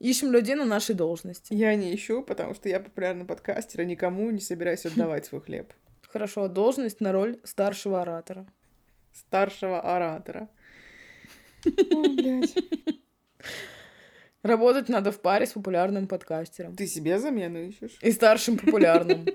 [0.00, 1.54] Ищем людей на нашей должности.
[1.54, 5.72] Я не ищу, потому что я популярный подкастер, и никому не собираюсь отдавать свой хлеб.
[6.08, 8.46] Хорошо, должность на роль старшего оратора.
[9.12, 10.48] Старшего оратора.
[14.42, 16.76] Работать надо в паре с популярным подкастером.
[16.76, 17.98] Ты себе замену ищешь?
[18.02, 19.26] И старшим популярным.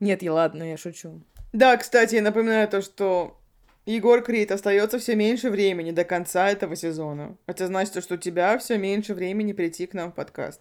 [0.00, 1.20] Нет, я ладно, я шучу.
[1.52, 3.38] Да, кстати, я напоминаю то, что
[3.86, 7.38] Егор Крид остается все меньше времени до конца этого сезона.
[7.46, 10.60] Это значит, что у тебя все меньше времени прийти к нам в подкаст.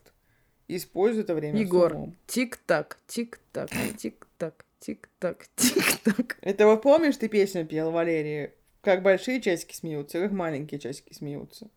[0.67, 1.59] Используй это время.
[1.59, 6.37] Егор, тик-так, тик-так, тик-так, тик-так, тик-так.
[6.41, 8.51] Это вот помнишь, ты песню пел, Валерий?
[8.81, 11.71] Как большие часики смеются, как маленькие часики смеются.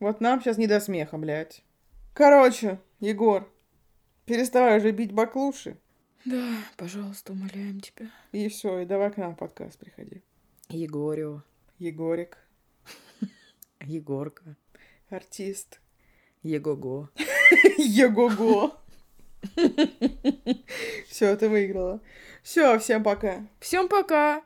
[0.00, 1.62] Вот нам сейчас не до смеха, блядь.
[2.14, 3.48] Короче, Егор,
[4.26, 5.76] переставай уже бить баклуши.
[6.24, 8.10] Да, пожалуйста, умоляем тебя.
[8.32, 10.22] И все, и давай к нам в подкаст приходи.
[10.70, 11.42] Егорио,
[11.78, 12.38] Егорик,
[13.80, 14.56] Егорка,
[15.08, 15.80] артист.
[16.42, 17.10] Егого.
[17.76, 18.74] Его-го.
[21.08, 22.00] Все, ты выиграла.
[22.42, 23.46] Все, всем пока.
[23.58, 24.42] Всем пока!